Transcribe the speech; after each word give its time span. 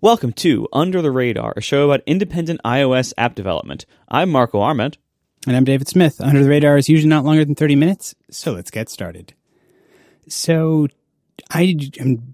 Welcome 0.00 0.32
to 0.34 0.68
Under 0.72 1.02
the 1.02 1.10
Radar, 1.10 1.54
a 1.56 1.60
show 1.60 1.90
about 1.90 2.04
independent 2.06 2.60
iOS 2.64 3.12
app 3.18 3.34
development. 3.34 3.84
I'm 4.08 4.30
Marco 4.30 4.60
Arment. 4.60 4.96
And 5.44 5.56
I'm 5.56 5.64
David 5.64 5.88
Smith. 5.88 6.20
Under 6.20 6.40
the 6.40 6.48
Radar 6.48 6.76
is 6.76 6.88
usually 6.88 7.08
not 7.08 7.24
longer 7.24 7.44
than 7.44 7.56
30 7.56 7.74
minutes, 7.74 8.14
so 8.30 8.52
let's 8.52 8.70
get 8.70 8.88
started. 8.88 9.34
So 10.28 10.86
I 11.50 11.76
am 11.98 12.32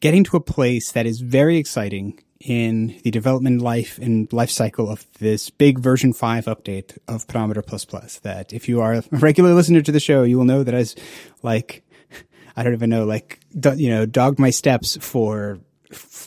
getting 0.00 0.24
to 0.24 0.36
a 0.36 0.40
place 0.40 0.92
that 0.92 1.06
is 1.06 1.22
very 1.22 1.56
exciting 1.56 2.22
in 2.38 3.00
the 3.02 3.10
development 3.10 3.62
life 3.62 3.96
and 3.96 4.30
life 4.30 4.50
cycle 4.50 4.90
of 4.90 5.06
this 5.20 5.48
big 5.48 5.78
version 5.78 6.12
5 6.12 6.44
update 6.44 6.98
of 7.08 7.26
Pedometer++. 7.26 7.62
That 7.62 8.52
if 8.52 8.68
you 8.68 8.82
are 8.82 8.92
a 8.92 9.04
regular 9.10 9.54
listener 9.54 9.80
to 9.80 9.92
the 9.92 10.00
show, 10.00 10.22
you 10.22 10.36
will 10.36 10.44
know 10.44 10.62
that 10.64 10.74
as 10.74 10.94
like, 11.42 11.82
I 12.58 12.62
don't 12.62 12.74
even 12.74 12.90
know, 12.90 13.06
like, 13.06 13.40
you 13.74 13.88
know, 13.88 14.04
dogged 14.04 14.38
my 14.38 14.50
steps 14.50 14.98
for 15.00 15.60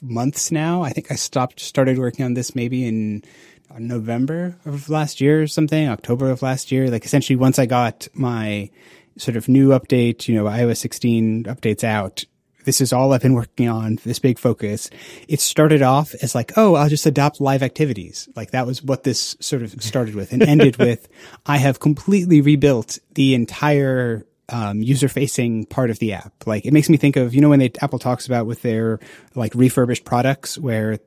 months 0.02 0.52
now. 0.52 0.82
I 0.82 0.89
think 0.89 1.11
I 1.11 1.16
stopped, 1.16 1.59
started 1.59 1.98
working 1.98 2.25
on 2.25 2.34
this 2.34 2.55
maybe 2.55 2.85
in 2.85 3.23
uh, 3.71 3.80
November 3.80 4.58
of 4.66 4.90
last 4.90 5.21
year 5.21 5.41
or 5.41 5.48
something, 5.48 5.88
October 5.88 6.30
of 6.30 6.41
last 6.41 6.71
year. 6.71 6.90
Like 6.90 7.05
essentially 7.05 7.35
once 7.35 7.59
I 7.59 7.66
got 7.66 8.07
my 8.13 8.70
sort 9.18 9.38
of 9.38 9.48
new 9.48 9.70
update, 9.70 10.27
you 10.27 10.35
know, 10.35 10.45
iOS 10.45 10.77
16 10.77 11.45
updates 11.45 11.84
out, 11.84 12.26
this 12.66 12.81
is 12.81 12.94
all 12.94 13.13
I've 13.13 13.21
been 13.21 13.34
working 13.34 13.68
on, 13.68 13.99
this 14.04 14.20
big 14.20 14.40
focus. 14.40 14.90
It 15.27 15.40
started 15.40 15.82
off 15.82 16.13
as 16.21 16.34
like, 16.34 16.54
oh, 16.57 16.76
I'll 16.76 16.90
just 16.90 17.05
adopt 17.05 17.41
live 17.41 17.63
activities. 17.63 18.30
Like 18.35 18.52
that 18.52 18.66
was 18.66 18.82
what 18.82 19.04
this 19.04 19.35
sort 19.40 19.63
of 19.63 19.82
started 19.84 20.16
with 20.16 20.32
and 20.32 20.41
ended 20.41 20.77
with, 20.80 21.07
I 21.45 21.57
have 21.57 21.80
completely 21.80 22.41
rebuilt 22.41 22.99
the 23.13 23.35
entire 23.35 24.26
um, 24.53 24.84
user 24.84 25.09
facing 25.09 25.66
part 25.66 25.89
of 25.89 25.99
the 25.99 26.13
app. 26.13 26.31
Like 26.45 26.66
it 26.66 26.71
makes 26.71 26.89
me 26.89 26.98
think 26.98 27.16
of, 27.16 27.34
you 27.34 27.41
know, 27.41 27.49
when 27.49 27.59
they, 27.59 27.71
Apple 27.81 27.99
talks 27.99 28.27
about 28.27 28.45
with 28.45 28.62
their 28.62 28.99
like 29.35 29.53
refurbished 29.55 30.05
products 30.05 30.57
where 30.57 30.99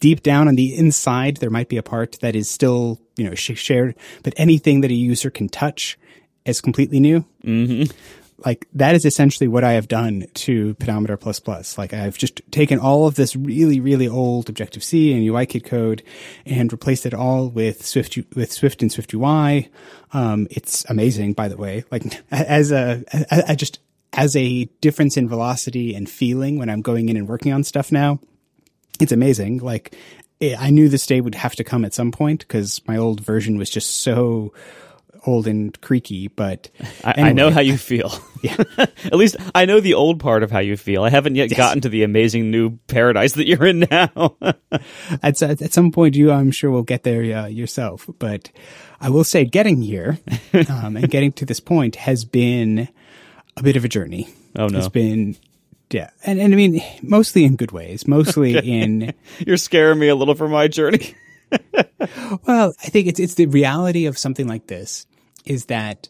deep 0.00 0.22
down 0.22 0.46
on 0.48 0.54
the 0.54 0.74
inside, 0.74 1.38
there 1.38 1.50
might 1.50 1.68
be 1.68 1.76
a 1.76 1.82
part 1.82 2.18
that 2.20 2.36
is 2.36 2.48
still, 2.48 3.00
you 3.16 3.28
know, 3.28 3.34
shared, 3.34 3.96
but 4.22 4.32
anything 4.36 4.82
that 4.82 4.90
a 4.90 4.94
user 4.94 5.30
can 5.30 5.48
touch 5.48 5.98
is 6.44 6.60
completely 6.60 7.00
new. 7.00 7.24
Mm-hmm 7.44 7.90
like 8.44 8.66
that 8.74 8.94
is 8.94 9.04
essentially 9.04 9.48
what 9.48 9.64
I 9.64 9.72
have 9.72 9.88
done 9.88 10.26
to 10.34 10.74
Pedometer 10.74 11.16
plus 11.16 11.40
plus. 11.40 11.78
Like 11.78 11.92
I've 11.92 12.18
just 12.18 12.40
taken 12.50 12.78
all 12.78 13.06
of 13.06 13.14
this 13.14 13.36
really, 13.36 13.80
really 13.80 14.08
old 14.08 14.48
Objective 14.48 14.82
C 14.82 15.12
and 15.12 15.22
UIKit 15.22 15.64
code 15.64 16.02
and 16.46 16.72
replaced 16.72 17.06
it 17.06 17.14
all 17.14 17.48
with 17.48 17.84
Swift, 17.84 18.18
with 18.34 18.52
Swift 18.52 18.82
and 18.82 18.90
Swift 18.90 19.14
UI. 19.14 19.70
Um, 20.12 20.46
it's 20.50 20.84
amazing, 20.88 21.32
by 21.32 21.48
the 21.48 21.56
way. 21.56 21.84
Like 21.90 22.04
as 22.30 22.72
a, 22.72 23.04
I 23.30 23.54
just, 23.54 23.80
as 24.12 24.36
a 24.36 24.64
difference 24.80 25.16
in 25.16 25.28
velocity 25.28 25.94
and 25.94 26.08
feeling 26.08 26.58
when 26.58 26.68
I'm 26.68 26.82
going 26.82 27.08
in 27.08 27.16
and 27.16 27.28
working 27.28 27.52
on 27.52 27.64
stuff 27.64 27.90
now, 27.90 28.20
it's 29.00 29.12
amazing. 29.12 29.58
Like 29.58 29.96
I 30.42 30.70
knew 30.70 30.88
this 30.88 31.06
day 31.06 31.20
would 31.20 31.34
have 31.34 31.54
to 31.56 31.64
come 31.64 31.84
at 31.84 31.94
some 31.94 32.10
point 32.10 32.40
because 32.40 32.80
my 32.86 32.96
old 32.96 33.20
version 33.20 33.56
was 33.56 33.70
just 33.70 34.02
so, 34.02 34.52
old 35.26 35.46
and 35.46 35.78
creaky, 35.80 36.28
but 36.28 36.70
I. 37.04 37.28
I 37.28 37.32
know 37.32 37.50
how 37.50 37.60
you 37.60 37.78
feel. 37.78 38.12
Yeah. 38.42 38.56
At 39.04 39.14
least 39.14 39.36
I 39.54 39.66
know 39.66 39.78
the 39.78 39.94
old 39.94 40.18
part 40.18 40.42
of 40.42 40.50
how 40.50 40.58
you 40.58 40.76
feel. 40.76 41.04
I 41.04 41.10
haven't 41.10 41.36
yet 41.36 41.52
yes. 41.52 41.56
gotten 41.56 41.80
to 41.82 41.88
the 41.88 42.02
amazing 42.02 42.50
new 42.50 42.70
paradise 42.88 43.34
that 43.34 43.46
you're 43.46 43.64
in 43.64 43.86
now. 43.88 44.34
at, 45.22 45.40
at 45.40 45.72
some 45.72 45.92
point, 45.92 46.16
you, 46.16 46.32
I'm 46.32 46.50
sure, 46.50 46.72
will 46.72 46.82
get 46.82 47.04
there 47.04 47.22
uh, 47.38 47.46
yourself. 47.46 48.10
But 48.18 48.50
I 49.00 49.10
will 49.10 49.22
say, 49.22 49.44
getting 49.44 49.80
here 49.80 50.18
um, 50.68 50.96
and 50.96 51.08
getting 51.08 51.30
to 51.34 51.46
this 51.46 51.60
point 51.60 51.94
has 51.94 52.24
been 52.24 52.88
a 53.56 53.62
bit 53.62 53.76
of 53.76 53.84
a 53.84 53.88
journey. 53.88 54.28
Oh 54.56 54.66
no, 54.66 54.78
it's 54.78 54.88
been 54.88 55.36
yeah, 55.92 56.10
and, 56.26 56.40
and 56.40 56.52
I 56.52 56.56
mean, 56.56 56.82
mostly 57.00 57.44
in 57.44 57.54
good 57.54 57.70
ways. 57.70 58.08
Mostly 58.08 58.58
okay. 58.58 58.66
in 58.66 59.14
you're 59.38 59.56
scaring 59.56 60.00
me 60.00 60.08
a 60.08 60.16
little 60.16 60.34
for 60.34 60.48
my 60.48 60.66
journey. 60.66 61.14
well, 62.44 62.74
I 62.82 62.88
think 62.88 63.06
it's 63.06 63.20
it's 63.20 63.34
the 63.34 63.46
reality 63.46 64.06
of 64.06 64.18
something 64.18 64.48
like 64.48 64.66
this 64.66 65.06
is 65.44 65.66
that 65.66 66.08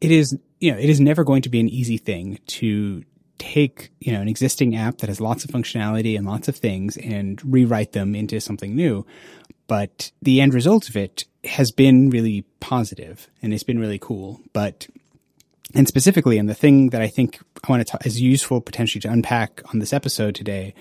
it 0.00 0.10
is, 0.10 0.36
you 0.60 0.72
know, 0.72 0.78
it 0.78 0.88
is 0.88 1.00
never 1.00 1.24
going 1.24 1.42
to 1.42 1.48
be 1.48 1.60
an 1.60 1.68
easy 1.68 1.96
thing 1.98 2.38
to 2.46 3.04
take, 3.38 3.90
you 4.00 4.12
know, 4.12 4.20
an 4.20 4.28
existing 4.28 4.76
app 4.76 4.98
that 4.98 5.08
has 5.08 5.20
lots 5.20 5.44
of 5.44 5.50
functionality 5.50 6.16
and 6.16 6.26
lots 6.26 6.48
of 6.48 6.56
things 6.56 6.96
and 6.96 7.42
rewrite 7.44 7.92
them 7.92 8.14
into 8.14 8.40
something 8.40 8.74
new. 8.74 9.04
But 9.66 10.12
the 10.20 10.40
end 10.40 10.54
result 10.54 10.88
of 10.88 10.96
it 10.96 11.24
has 11.44 11.72
been 11.72 12.10
really 12.10 12.44
positive 12.60 13.28
and 13.42 13.52
it's 13.52 13.62
been 13.62 13.78
really 13.78 13.98
cool. 13.98 14.40
But, 14.52 14.86
and 15.74 15.88
specifically, 15.88 16.38
and 16.38 16.48
the 16.48 16.54
thing 16.54 16.90
that 16.90 17.02
I 17.02 17.08
think 17.08 17.40
I 17.64 17.70
want 17.70 17.84
to 17.84 17.90
talk 17.90 18.06
is 18.06 18.20
useful 18.20 18.60
potentially 18.60 19.00
to 19.02 19.10
unpack 19.10 19.62
on 19.72 19.78
this 19.78 19.92
episode 19.92 20.34
today 20.34 20.74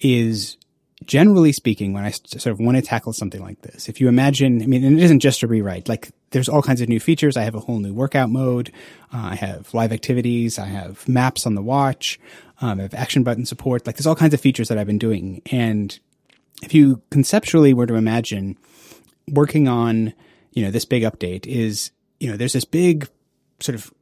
is 0.00 0.56
generally 1.04 1.52
speaking, 1.52 1.92
when 1.92 2.04
I 2.04 2.10
sort 2.10 2.46
of 2.46 2.60
want 2.60 2.76
to 2.76 2.82
tackle 2.82 3.12
something 3.12 3.40
like 3.40 3.62
this, 3.62 3.88
if 3.88 4.00
you 4.00 4.08
imagine, 4.08 4.62
I 4.62 4.66
mean, 4.66 4.84
and 4.84 4.98
it 4.98 5.04
isn't 5.04 5.20
just 5.20 5.42
a 5.42 5.46
rewrite, 5.46 5.88
like 5.88 6.10
there's 6.30 6.48
all 6.48 6.62
kinds 6.62 6.80
of 6.80 6.88
new 6.88 7.00
features. 7.00 7.36
I 7.36 7.42
have 7.42 7.54
a 7.54 7.60
whole 7.60 7.78
new 7.78 7.92
workout 7.92 8.30
mode. 8.30 8.72
Uh, 9.12 9.30
I 9.32 9.34
have 9.34 9.72
live 9.74 9.92
activities. 9.92 10.58
I 10.58 10.66
have 10.66 11.08
maps 11.08 11.46
on 11.46 11.54
the 11.54 11.62
watch. 11.62 12.20
Um, 12.60 12.78
I 12.78 12.82
have 12.82 12.94
action 12.94 13.22
button 13.22 13.44
support. 13.46 13.86
Like 13.86 13.96
there's 13.96 14.06
all 14.06 14.14
kinds 14.14 14.34
of 14.34 14.40
features 14.40 14.68
that 14.68 14.78
I've 14.78 14.86
been 14.86 14.98
doing. 14.98 15.42
And 15.50 15.98
if 16.62 16.74
you 16.74 17.02
conceptually 17.10 17.74
were 17.74 17.86
to 17.86 17.94
imagine 17.94 18.56
working 19.28 19.66
on, 19.66 20.12
you 20.52 20.64
know, 20.64 20.70
this 20.70 20.84
big 20.84 21.02
update 21.02 21.46
is, 21.46 21.90
you 22.18 22.30
know, 22.30 22.36
there's 22.36 22.52
this 22.52 22.64
big 22.64 23.08
sort 23.60 23.74
of 23.74 23.92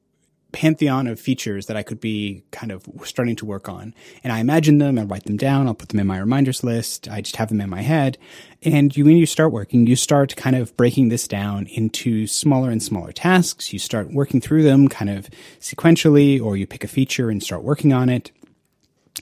pantheon 0.53 1.07
of 1.07 1.21
features 1.21 1.67
that 1.67 1.77
I 1.77 1.83
could 1.83 2.01
be 2.01 2.43
kind 2.51 2.73
of 2.73 2.87
starting 3.05 3.37
to 3.37 3.47
work 3.47 3.69
on. 3.69 3.95
And 4.25 4.33
I 4.33 4.39
imagine 4.39 4.79
them, 4.79 4.99
I 4.99 5.03
write 5.03 5.25
them 5.25 5.37
down, 5.37 5.67
I'll 5.67 5.75
put 5.75 5.91
them 5.91 6.01
in 6.01 6.07
my 6.07 6.19
reminders 6.19 6.65
list, 6.65 7.09
I 7.09 7.21
just 7.21 7.37
have 7.37 7.49
them 7.51 7.61
in 7.61 7.69
my 7.69 7.83
head. 7.83 8.17
And 8.63 8.97
you, 8.97 9.05
when 9.05 9.17
you 9.17 9.27
start 9.27 9.53
working, 9.53 9.87
you 9.87 9.95
start 9.95 10.37
kind 10.37 10.57
of 10.57 10.77
breaking 10.77 11.11
this 11.11 11.29
down 11.29 11.67
into 11.67 12.27
smaller 12.27 12.71
and 12.71 12.83
smaller 12.83 13.13
tasks. 13.13 13.73
You 13.73 13.79
start 13.79 14.13
working 14.13 14.41
through 14.41 14.63
them 14.63 14.89
kind 14.89 15.11
of 15.11 15.29
sequentially, 15.61 16.43
or 16.43 16.57
you 16.57 16.67
pick 16.67 16.83
a 16.83 16.89
feature 16.89 17.31
and 17.31 17.43
start 17.43 17.63
working 17.63 17.93
on 17.93 18.09
it. 18.09 18.33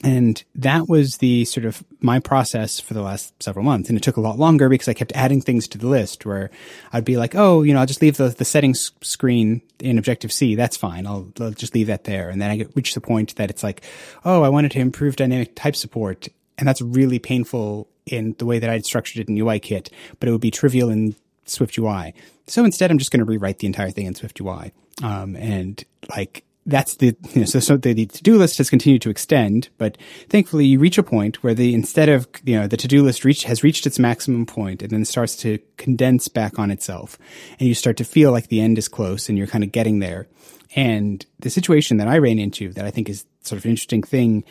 And 0.03 0.43
that 0.55 0.87
was 0.87 1.17
the 1.17 1.45
sort 1.45 1.65
of 1.65 1.83
my 1.99 2.19
process 2.19 2.79
for 2.79 2.93
the 2.93 3.01
last 3.01 3.41
several 3.41 3.65
months. 3.65 3.89
And 3.89 3.97
it 3.97 4.01
took 4.01 4.17
a 4.17 4.21
lot 4.21 4.37
longer 4.37 4.69
because 4.69 4.87
I 4.87 4.93
kept 4.93 5.11
adding 5.13 5.41
things 5.41 5.67
to 5.69 5.77
the 5.77 5.87
list 5.87 6.25
where 6.25 6.49
I'd 6.93 7.05
be 7.05 7.17
like, 7.17 7.35
oh, 7.35 7.63
you 7.63 7.73
know, 7.73 7.79
I'll 7.79 7.85
just 7.85 8.01
leave 8.01 8.17
the, 8.17 8.29
the 8.29 8.45
settings 8.45 8.91
screen 9.01 9.61
in 9.79 9.97
Objective 9.97 10.31
C. 10.31 10.55
That's 10.55 10.77
fine. 10.77 11.07
I'll, 11.07 11.31
I'll 11.39 11.51
just 11.51 11.73
leave 11.73 11.87
that 11.87 12.03
there. 12.03 12.29
And 12.29 12.41
then 12.41 12.51
I 12.51 12.65
reach 12.75 12.93
the 12.93 13.01
point 13.01 13.35
that 13.35 13.49
it's 13.49 13.63
like, 13.63 13.83
oh, 14.25 14.43
I 14.43 14.49
wanted 14.49 14.71
to 14.71 14.79
improve 14.79 15.15
dynamic 15.15 15.55
type 15.55 15.75
support. 15.75 16.27
And 16.57 16.67
that's 16.67 16.81
really 16.81 17.19
painful 17.19 17.87
in 18.05 18.35
the 18.37 18.45
way 18.45 18.59
that 18.59 18.69
I'd 18.69 18.85
structured 18.85 19.21
it 19.21 19.29
in 19.29 19.35
UIKit, 19.35 19.91
but 20.19 20.29
it 20.29 20.31
would 20.31 20.41
be 20.41 20.51
trivial 20.51 20.89
in 20.89 21.15
Swift 21.45 21.77
UI. 21.77 22.13
So 22.47 22.63
instead, 22.63 22.91
I'm 22.91 22.97
just 22.97 23.11
going 23.11 23.19
to 23.19 23.25
rewrite 23.25 23.59
the 23.59 23.67
entire 23.67 23.91
thing 23.91 24.05
in 24.05 24.15
Swift 24.15 24.39
UI. 24.39 24.71
Um, 25.03 25.35
and 25.35 25.83
like, 26.09 26.43
that's 26.67 26.95
the 26.97 27.15
you 27.33 27.41
know, 27.41 27.45
so, 27.45 27.59
so 27.59 27.77
the, 27.77 27.93
the 27.93 28.05
to-do 28.05 28.37
list 28.37 28.57
has 28.57 28.69
continued 28.69 29.01
to 29.03 29.09
extend, 29.09 29.69
but 29.77 29.97
thankfully 30.29 30.65
you 30.65 30.79
reach 30.79 30.97
a 30.97 31.03
point 31.03 31.41
where 31.41 31.53
the 31.53 31.73
instead 31.73 32.09
of 32.09 32.27
you 32.43 32.59
know 32.59 32.67
the 32.67 32.77
to-do 32.77 33.01
list 33.01 33.23
reach 33.23 33.45
has 33.45 33.63
reached 33.63 33.87
its 33.87 33.97
maximum 33.97 34.45
point 34.45 34.81
and 34.81 34.91
then 34.91 35.05
starts 35.05 35.35
to 35.37 35.59
condense 35.77 36.27
back 36.27 36.59
on 36.59 36.69
itself, 36.69 37.17
and 37.59 37.67
you 37.67 37.73
start 37.73 37.97
to 37.97 38.03
feel 38.03 38.31
like 38.31 38.49
the 38.49 38.61
end 38.61 38.77
is 38.77 38.89
close 38.89 39.29
and 39.29 39.37
you're 39.37 39.47
kind 39.47 39.63
of 39.63 39.71
getting 39.71 39.99
there. 39.99 40.27
And 40.75 41.25
the 41.39 41.49
situation 41.49 41.97
that 41.97 42.09
I 42.09 42.17
ran 42.17 42.37
into 42.37 42.73
that 42.73 42.85
I 42.85 42.91
think 42.91 43.09
is 43.09 43.25
sort 43.41 43.57
of 43.57 43.65
an 43.65 43.71
interesting 43.71 44.03
thing 44.03 44.43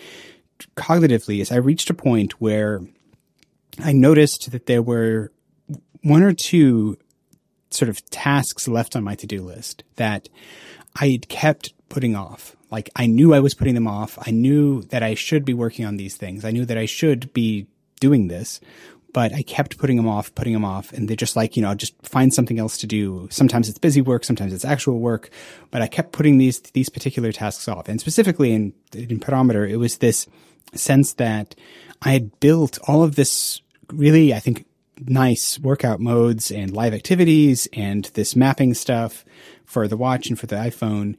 cognitively 0.74 1.40
is 1.40 1.52
I 1.52 1.56
reached 1.56 1.90
a 1.90 1.94
point 1.94 2.40
where 2.40 2.80
I 3.84 3.92
noticed 3.92 4.50
that 4.52 4.66
there 4.66 4.80
were 4.80 5.32
one 6.02 6.22
or 6.22 6.32
two 6.32 6.96
sort 7.70 7.90
of 7.90 8.02
tasks 8.10 8.66
left 8.66 8.96
on 8.96 9.04
my 9.04 9.14
to-do 9.14 9.42
list 9.42 9.84
that 9.96 10.30
I 10.98 11.08
had 11.08 11.28
kept 11.28 11.74
putting 11.88 12.16
off. 12.16 12.56
Like 12.70 12.90
I 12.96 13.06
knew 13.06 13.34
I 13.34 13.40
was 13.40 13.54
putting 13.54 13.74
them 13.74 13.86
off. 13.86 14.18
I 14.20 14.30
knew 14.30 14.82
that 14.84 15.02
I 15.02 15.14
should 15.14 15.44
be 15.44 15.54
working 15.54 15.84
on 15.84 15.96
these 15.96 16.16
things. 16.16 16.44
I 16.44 16.50
knew 16.50 16.64
that 16.64 16.78
I 16.78 16.86
should 16.86 17.32
be 17.32 17.66
doing 18.00 18.28
this, 18.28 18.60
but 19.12 19.32
I 19.32 19.42
kept 19.42 19.78
putting 19.78 19.96
them 19.96 20.08
off, 20.08 20.34
putting 20.34 20.52
them 20.52 20.64
off. 20.64 20.92
And 20.92 21.08
they're 21.08 21.16
just 21.16 21.36
like, 21.36 21.56
you 21.56 21.62
know, 21.62 21.74
just 21.74 21.94
find 22.02 22.34
something 22.34 22.58
else 22.58 22.76
to 22.78 22.86
do. 22.86 23.28
Sometimes 23.30 23.68
it's 23.68 23.78
busy 23.78 24.00
work. 24.00 24.24
Sometimes 24.24 24.52
it's 24.52 24.64
actual 24.64 24.98
work, 24.98 25.30
but 25.70 25.80
I 25.80 25.86
kept 25.86 26.12
putting 26.12 26.38
these, 26.38 26.60
these 26.60 26.88
particular 26.88 27.32
tasks 27.32 27.68
off. 27.68 27.88
And 27.88 28.00
specifically 28.00 28.52
in, 28.52 28.74
in 28.92 29.20
Pedometer, 29.20 29.64
it 29.64 29.76
was 29.76 29.98
this 29.98 30.26
sense 30.74 31.14
that 31.14 31.54
I 32.02 32.10
had 32.10 32.38
built 32.40 32.78
all 32.86 33.02
of 33.02 33.14
this 33.14 33.62
really, 33.90 34.34
I 34.34 34.40
think, 34.40 34.66
nice 35.00 35.58
workout 35.58 36.00
modes 36.00 36.50
and 36.50 36.72
live 36.72 36.94
activities 36.94 37.68
and 37.72 38.06
this 38.14 38.34
mapping 38.34 38.74
stuff 38.74 39.24
for 39.64 39.88
the 39.88 39.96
watch 39.96 40.28
and 40.28 40.38
for 40.38 40.46
the 40.46 40.56
iPhone 40.56 41.16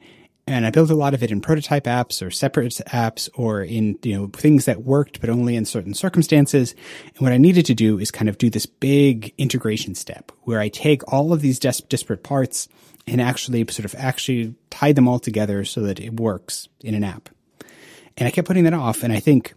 and 0.48 0.66
I 0.66 0.70
built 0.70 0.90
a 0.90 0.94
lot 0.94 1.14
of 1.14 1.22
it 1.22 1.30
in 1.30 1.40
prototype 1.40 1.84
apps 1.84 2.24
or 2.24 2.30
separate 2.30 2.72
apps 2.88 3.28
or 3.34 3.62
in, 3.62 3.98
you 4.02 4.16
know, 4.16 4.28
things 4.28 4.64
that 4.64 4.82
worked, 4.82 5.20
but 5.20 5.28
only 5.28 5.56
in 5.56 5.64
certain 5.64 5.92
circumstances. 5.94 6.74
And 7.06 7.18
what 7.18 7.32
I 7.32 7.36
needed 7.36 7.66
to 7.66 7.74
do 7.74 7.98
is 7.98 8.10
kind 8.10 8.28
of 8.28 8.38
do 8.38 8.48
this 8.48 8.66
big 8.66 9.34
integration 9.36 9.94
step 9.94 10.32
where 10.42 10.58
I 10.58 10.68
take 10.68 11.12
all 11.12 11.32
of 11.32 11.42
these 11.42 11.58
dis- 11.58 11.82
disparate 11.82 12.22
parts 12.22 12.68
and 13.06 13.20
actually 13.20 13.64
sort 13.68 13.84
of 13.84 13.94
actually 13.96 14.54
tie 14.70 14.92
them 14.92 15.06
all 15.06 15.18
together 15.18 15.64
so 15.64 15.82
that 15.82 16.00
it 16.00 16.18
works 16.18 16.68
in 16.80 16.94
an 16.94 17.04
app. 17.04 17.28
And 18.16 18.26
I 18.26 18.30
kept 18.30 18.48
putting 18.48 18.64
that 18.64 18.74
off. 18.74 19.02
And 19.02 19.12
I 19.12 19.20
think 19.20 19.54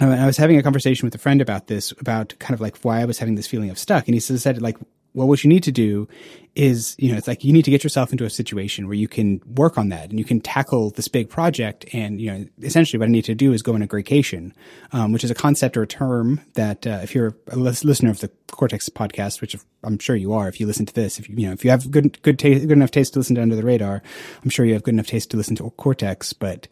I 0.00 0.26
was 0.26 0.36
having 0.36 0.58
a 0.58 0.62
conversation 0.62 1.06
with 1.06 1.14
a 1.14 1.18
friend 1.18 1.40
about 1.40 1.66
this, 1.66 1.92
about 1.92 2.34
kind 2.38 2.54
of 2.54 2.60
like 2.60 2.78
why 2.78 3.00
I 3.00 3.04
was 3.04 3.18
having 3.18 3.34
this 3.34 3.46
feeling 3.46 3.70
of 3.70 3.78
stuck. 3.78 4.06
And 4.06 4.14
he 4.14 4.20
said, 4.20 4.62
like, 4.62 4.76
well, 5.18 5.26
what 5.26 5.42
you 5.42 5.48
need 5.48 5.64
to 5.64 5.72
do 5.72 6.06
is, 6.54 6.94
you 6.96 7.10
know, 7.10 7.18
it's 7.18 7.26
like 7.26 7.42
you 7.42 7.52
need 7.52 7.64
to 7.64 7.72
get 7.72 7.82
yourself 7.82 8.12
into 8.12 8.24
a 8.24 8.30
situation 8.30 8.86
where 8.86 8.94
you 8.94 9.08
can 9.08 9.40
work 9.56 9.76
on 9.76 9.88
that 9.88 10.10
and 10.10 10.18
you 10.18 10.24
can 10.24 10.40
tackle 10.40 10.90
this 10.90 11.08
big 11.08 11.28
project. 11.28 11.84
And, 11.92 12.20
you 12.20 12.30
know, 12.30 12.46
essentially 12.62 13.00
what 13.00 13.08
I 13.08 13.10
need 13.10 13.24
to 13.24 13.34
do 13.34 13.52
is 13.52 13.60
go 13.60 13.74
on 13.74 13.82
a 13.82 13.88
graycation, 13.88 14.52
um, 14.92 15.10
which 15.10 15.24
is 15.24 15.30
a 15.32 15.34
concept 15.34 15.76
or 15.76 15.82
a 15.82 15.88
term 15.88 16.40
that, 16.54 16.86
uh, 16.86 17.00
if 17.02 17.16
you're 17.16 17.36
a 17.48 17.56
listener 17.56 18.10
of 18.10 18.20
the 18.20 18.30
Cortex 18.52 18.88
podcast, 18.88 19.40
which 19.40 19.56
I'm 19.82 19.98
sure 19.98 20.14
you 20.14 20.32
are, 20.34 20.48
if 20.48 20.60
you 20.60 20.66
listen 20.66 20.86
to 20.86 20.94
this, 20.94 21.18
if 21.18 21.28
you, 21.28 21.34
you 21.36 21.46
know, 21.48 21.52
if 21.52 21.64
you 21.64 21.70
have 21.72 21.90
good, 21.90 22.22
good 22.22 22.38
taste, 22.38 22.62
good 22.62 22.76
enough 22.76 22.92
taste 22.92 23.14
to 23.14 23.18
listen 23.18 23.34
to 23.34 23.42
Under 23.42 23.56
the 23.56 23.64
Radar, 23.64 24.00
I'm 24.44 24.50
sure 24.50 24.64
you 24.64 24.74
have 24.74 24.84
good 24.84 24.94
enough 24.94 25.08
taste 25.08 25.32
to 25.32 25.36
listen 25.36 25.56
to 25.56 25.68
Cortex. 25.70 26.32
But, 26.32 26.68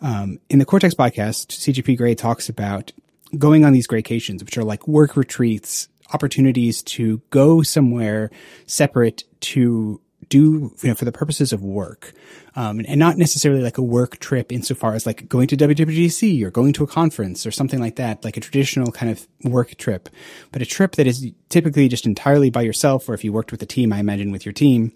um, 0.00 0.38
in 0.48 0.60
the 0.60 0.64
Cortex 0.64 0.94
podcast, 0.94 1.48
CGP 1.48 1.96
Grey 1.96 2.14
talks 2.14 2.48
about 2.48 2.92
going 3.36 3.64
on 3.64 3.72
these 3.72 3.88
graycations, 3.88 4.44
which 4.44 4.56
are 4.56 4.64
like 4.64 4.86
work 4.86 5.16
retreats 5.16 5.88
opportunities 6.12 6.82
to 6.82 7.20
go 7.30 7.62
somewhere 7.62 8.30
separate 8.66 9.24
to 9.40 10.00
do 10.28 10.74
you 10.82 10.88
know 10.88 10.94
for 10.94 11.04
the 11.04 11.12
purposes 11.12 11.52
of 11.52 11.62
work 11.62 12.12
um, 12.54 12.80
and 12.86 12.98
not 12.98 13.16
necessarily 13.16 13.62
like 13.62 13.78
a 13.78 13.82
work 13.82 14.18
trip 14.18 14.52
insofar 14.52 14.94
as 14.94 15.06
like 15.06 15.28
going 15.28 15.46
to 15.46 15.56
WWDC 15.56 16.42
or 16.42 16.50
going 16.50 16.72
to 16.72 16.84
a 16.84 16.86
conference 16.86 17.46
or 17.46 17.50
something 17.50 17.80
like 17.80 17.96
that 17.96 18.24
like 18.24 18.36
a 18.36 18.40
traditional 18.40 18.92
kind 18.92 19.10
of 19.10 19.26
work 19.44 19.76
trip 19.76 20.08
but 20.52 20.60
a 20.60 20.66
trip 20.66 20.96
that 20.96 21.06
is 21.06 21.30
typically 21.48 21.88
just 21.88 22.06
entirely 22.06 22.50
by 22.50 22.62
yourself 22.62 23.08
or 23.08 23.14
if 23.14 23.24
you 23.24 23.32
worked 23.32 23.52
with 23.52 23.62
a 23.62 23.66
team 23.66 23.92
I 23.92 24.00
imagine 24.00 24.32
with 24.32 24.44
your 24.44 24.52
team. 24.52 24.92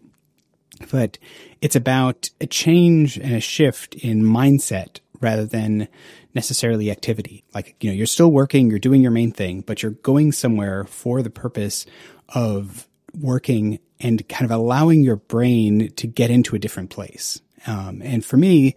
But 0.91 1.19
it's 1.61 1.77
about 1.77 2.31
a 2.41 2.47
change 2.47 3.17
and 3.19 3.35
a 3.35 3.41
shift 3.41 3.95
in 3.95 4.23
mindset 4.23 5.01
rather 5.23 5.47
than 5.47 5.89
necessarily 6.35 6.91
activity. 6.91 7.45
Like, 7.55 7.77
you 7.81 7.91
know, 7.91 7.95
you're 7.95 8.07
still 8.07 8.31
working, 8.31 8.69
you're 8.69 8.79
doing 8.79 9.03
your 9.03 9.11
main 9.11 9.33
thing, 9.33 9.63
but 9.63 9.83
you're 9.83 9.93
going 9.93 10.33
somewhere 10.33 10.85
for 10.85 11.23
the 11.23 11.31
purpose 11.31 11.87
of 12.29 12.89
working 13.19 13.79
and 14.01 14.27
kind 14.29 14.45
of 14.45 14.51
allowing 14.51 15.03
your 15.03 15.17
brain 15.17 15.91
to 15.93 16.07
get 16.07 16.31
into 16.31 16.57
a 16.57 16.59
different 16.59 16.91
place. 16.91 17.41
Um, 17.67 18.03
and 18.03 18.25
for 18.25 18.37
me, 18.37 18.77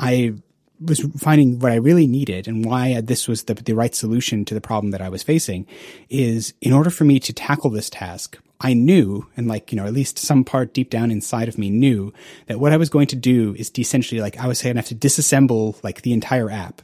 I 0.00 0.34
was 0.80 1.00
finding 1.18 1.58
what 1.58 1.72
I 1.72 1.76
really 1.76 2.06
needed 2.06 2.46
and 2.46 2.64
why 2.64 3.00
this 3.00 3.28
was 3.28 3.44
the, 3.44 3.54
the 3.54 3.74
right 3.74 3.94
solution 3.94 4.44
to 4.46 4.54
the 4.54 4.60
problem 4.60 4.90
that 4.92 5.00
I 5.00 5.08
was 5.08 5.22
facing 5.22 5.66
is 6.08 6.54
in 6.60 6.72
order 6.72 6.90
for 6.90 7.04
me 7.04 7.20
to 7.20 7.32
tackle 7.32 7.70
this 7.70 7.90
task, 7.90 8.38
I 8.60 8.74
knew, 8.74 9.26
and 9.36 9.46
like, 9.46 9.70
you 9.70 9.76
know, 9.76 9.86
at 9.86 9.92
least 9.92 10.18
some 10.18 10.44
part 10.44 10.74
deep 10.74 10.90
down 10.90 11.10
inside 11.10 11.48
of 11.48 11.58
me 11.58 11.70
knew 11.70 12.12
that 12.46 12.58
what 12.58 12.72
I 12.72 12.76
was 12.76 12.88
going 12.88 13.06
to 13.08 13.16
do 13.16 13.54
is 13.56 13.70
essentially 13.78 14.20
like, 14.20 14.36
I 14.38 14.48
was 14.48 14.58
saying 14.58 14.76
I 14.76 14.80
have 14.80 14.88
to 14.88 14.96
disassemble 14.96 15.82
like 15.84 16.02
the 16.02 16.12
entire 16.12 16.50
app 16.50 16.82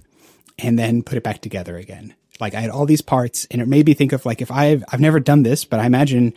and 0.59 0.79
then 0.79 1.03
put 1.03 1.19
it 1.19 1.25
back 1.25 1.41
together 1.41 1.76
again. 1.76 2.15
Like 2.41 2.55
I 2.55 2.61
had 2.61 2.71
all 2.71 2.87
these 2.87 3.00
parts 3.00 3.47
and 3.50 3.61
it 3.61 3.67
made 3.67 3.87
me 3.87 3.94
think 3.94 4.12
of 4.12 4.25
like, 4.25 4.41
if 4.41 4.53
I've, 4.53 4.85
I've 4.88 5.00
never 5.00 5.19
done 5.19 5.43
this, 5.43 5.65
but 5.65 5.81
I 5.81 5.87
imagine 5.87 6.32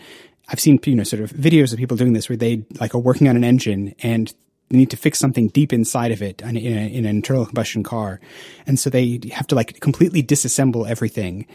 I've 0.49 0.59
seen, 0.59 0.79
you 0.85 0.95
know, 0.95 1.03
sort 1.03 1.21
of 1.21 1.31
videos 1.31 1.71
of 1.71 1.77
people 1.77 1.97
doing 1.97 2.13
this 2.13 2.29
where 2.29 2.37
they 2.37 2.65
like 2.79 2.95
are 2.95 2.99
working 2.99 3.27
on 3.27 3.35
an 3.35 3.43
engine 3.43 3.93
and 4.01 4.33
they 4.69 4.77
need 4.77 4.89
to 4.89 4.97
fix 4.97 5.19
something 5.19 5.49
deep 5.49 5.71
inside 5.71 6.11
of 6.11 6.21
it 6.21 6.41
in, 6.41 6.57
a, 6.57 6.59
in, 6.59 7.05
an 7.05 7.15
internal 7.15 7.45
combustion 7.45 7.83
car. 7.83 8.19
And 8.65 8.79
so 8.79 8.89
they 8.89 9.21
have 9.31 9.47
to 9.47 9.55
like 9.55 9.79
completely 9.79 10.23
disassemble 10.23 10.89
everything 10.89 11.45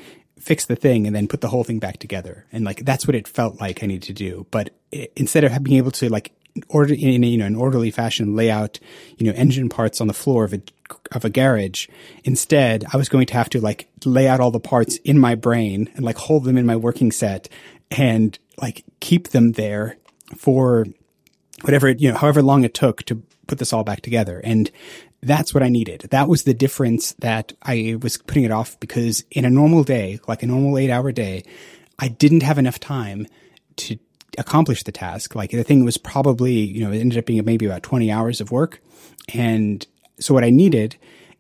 fix 0.43 0.67
the 0.67 0.75
thing 0.75 1.07
and 1.07 1.15
then 1.15 1.29
put 1.29 1.41
the 1.41 1.49
whole 1.49 1.63
thing 1.63 1.79
back 1.79 1.99
together. 1.99 2.45
And 2.51 2.65
like, 2.65 2.85
that's 2.85 3.07
what 3.07 3.15
it 3.15 3.29
felt 3.29 3.61
like 3.61 3.83
I 3.83 3.87
needed 3.87 4.03
to 4.05 4.13
do. 4.13 4.47
But 4.51 4.71
it, 4.91 5.13
instead 5.15 5.45
of 5.45 5.63
being 5.63 5.79
able 5.79 5.93
to 5.93 6.09
like 6.09 6.33
order 6.69 6.93
in 6.93 7.23
you 7.23 7.39
know, 7.39 7.47
an 7.47 7.55
orderly 7.55 7.93
fashion, 7.93 8.35
lay 8.35 8.51
out, 8.51 8.81
you 9.17 9.27
know, 9.27 9.33
engine 9.39 9.69
parts 9.69 10.01
on 10.01 10.09
the 10.09 10.13
floor 10.13 10.45
of 10.45 10.53
a, 10.53 10.61
of 11.13 11.25
a 11.25 11.31
garage, 11.31 11.87
instead 12.25 12.85
I 12.93 12.97
was 12.97 13.09
going 13.09 13.27
to 13.27 13.35
have 13.35 13.51
to 13.51 13.61
like 13.61 13.89
lay 14.05 14.27
out 14.27 14.41
all 14.41 14.51
the 14.51 14.59
parts 14.59 14.97
in 14.99 15.17
my 15.17 15.37
brain 15.37 15.89
and 15.95 16.05
like 16.05 16.19
hold 16.19 16.43
them 16.43 16.59
in 16.59 16.67
my 16.67 16.77
working 16.77 17.13
set 17.13 17.49
and 17.93 18.37
like 18.61 18.85
keep 18.99 19.29
them 19.29 19.53
there 19.53 19.97
for 20.37 20.87
whatever, 21.63 21.89
you 21.91 22.11
know, 22.11 22.19
however 22.19 22.43
long 22.43 22.65
it 22.65 22.75
took 22.75 23.05
to 23.05 23.23
put 23.47 23.59
this 23.59 23.73
all 23.73 23.85
back 23.85 24.01
together. 24.01 24.41
And 24.43 24.73
that's 25.23 25.55
what 25.55 25.63
I 25.63 25.69
needed. 25.69 26.09
That 26.11 26.29
was 26.29 26.43
the 26.43 26.55
difference 26.55 27.13
that 27.21 27.53
I 27.63 27.97
was 28.03 28.19
putting 28.19 28.45
it 28.45 28.51
off 28.51 28.79
because 28.81 29.25
in 29.31 29.45
a 29.45 29.51
normal 29.51 29.85
day, 29.85 30.21
like 30.27 30.43
a 30.43 30.47
normal 30.47 30.77
eight 30.79 30.91
hour 30.91 31.13
day, 31.13 31.45
I 31.99 32.09
didn't 32.09 32.43
have 32.43 32.59
enough 32.59 32.81
time 32.81 33.27
to 33.77 33.99
accomplish 34.37 34.83
the 34.83 34.93
task. 34.93 35.35
Like 35.35 35.51
the 35.51 35.63
thing 35.63 35.85
was 35.85 35.97
probably, 35.97 36.55
you 36.55 36.85
know, 36.85 36.93
it 36.93 36.99
ended 36.99 37.19
up 37.19 37.27
being 37.27 37.45
maybe 37.45 37.67
about 37.67 37.83
20 37.85 38.11
hours 38.11 38.41
of 38.41 38.51
work. 38.51 38.81
And 39.33 39.87
so 40.19 40.35
what 40.35 40.45
I 40.45 40.51
needed 40.51 40.97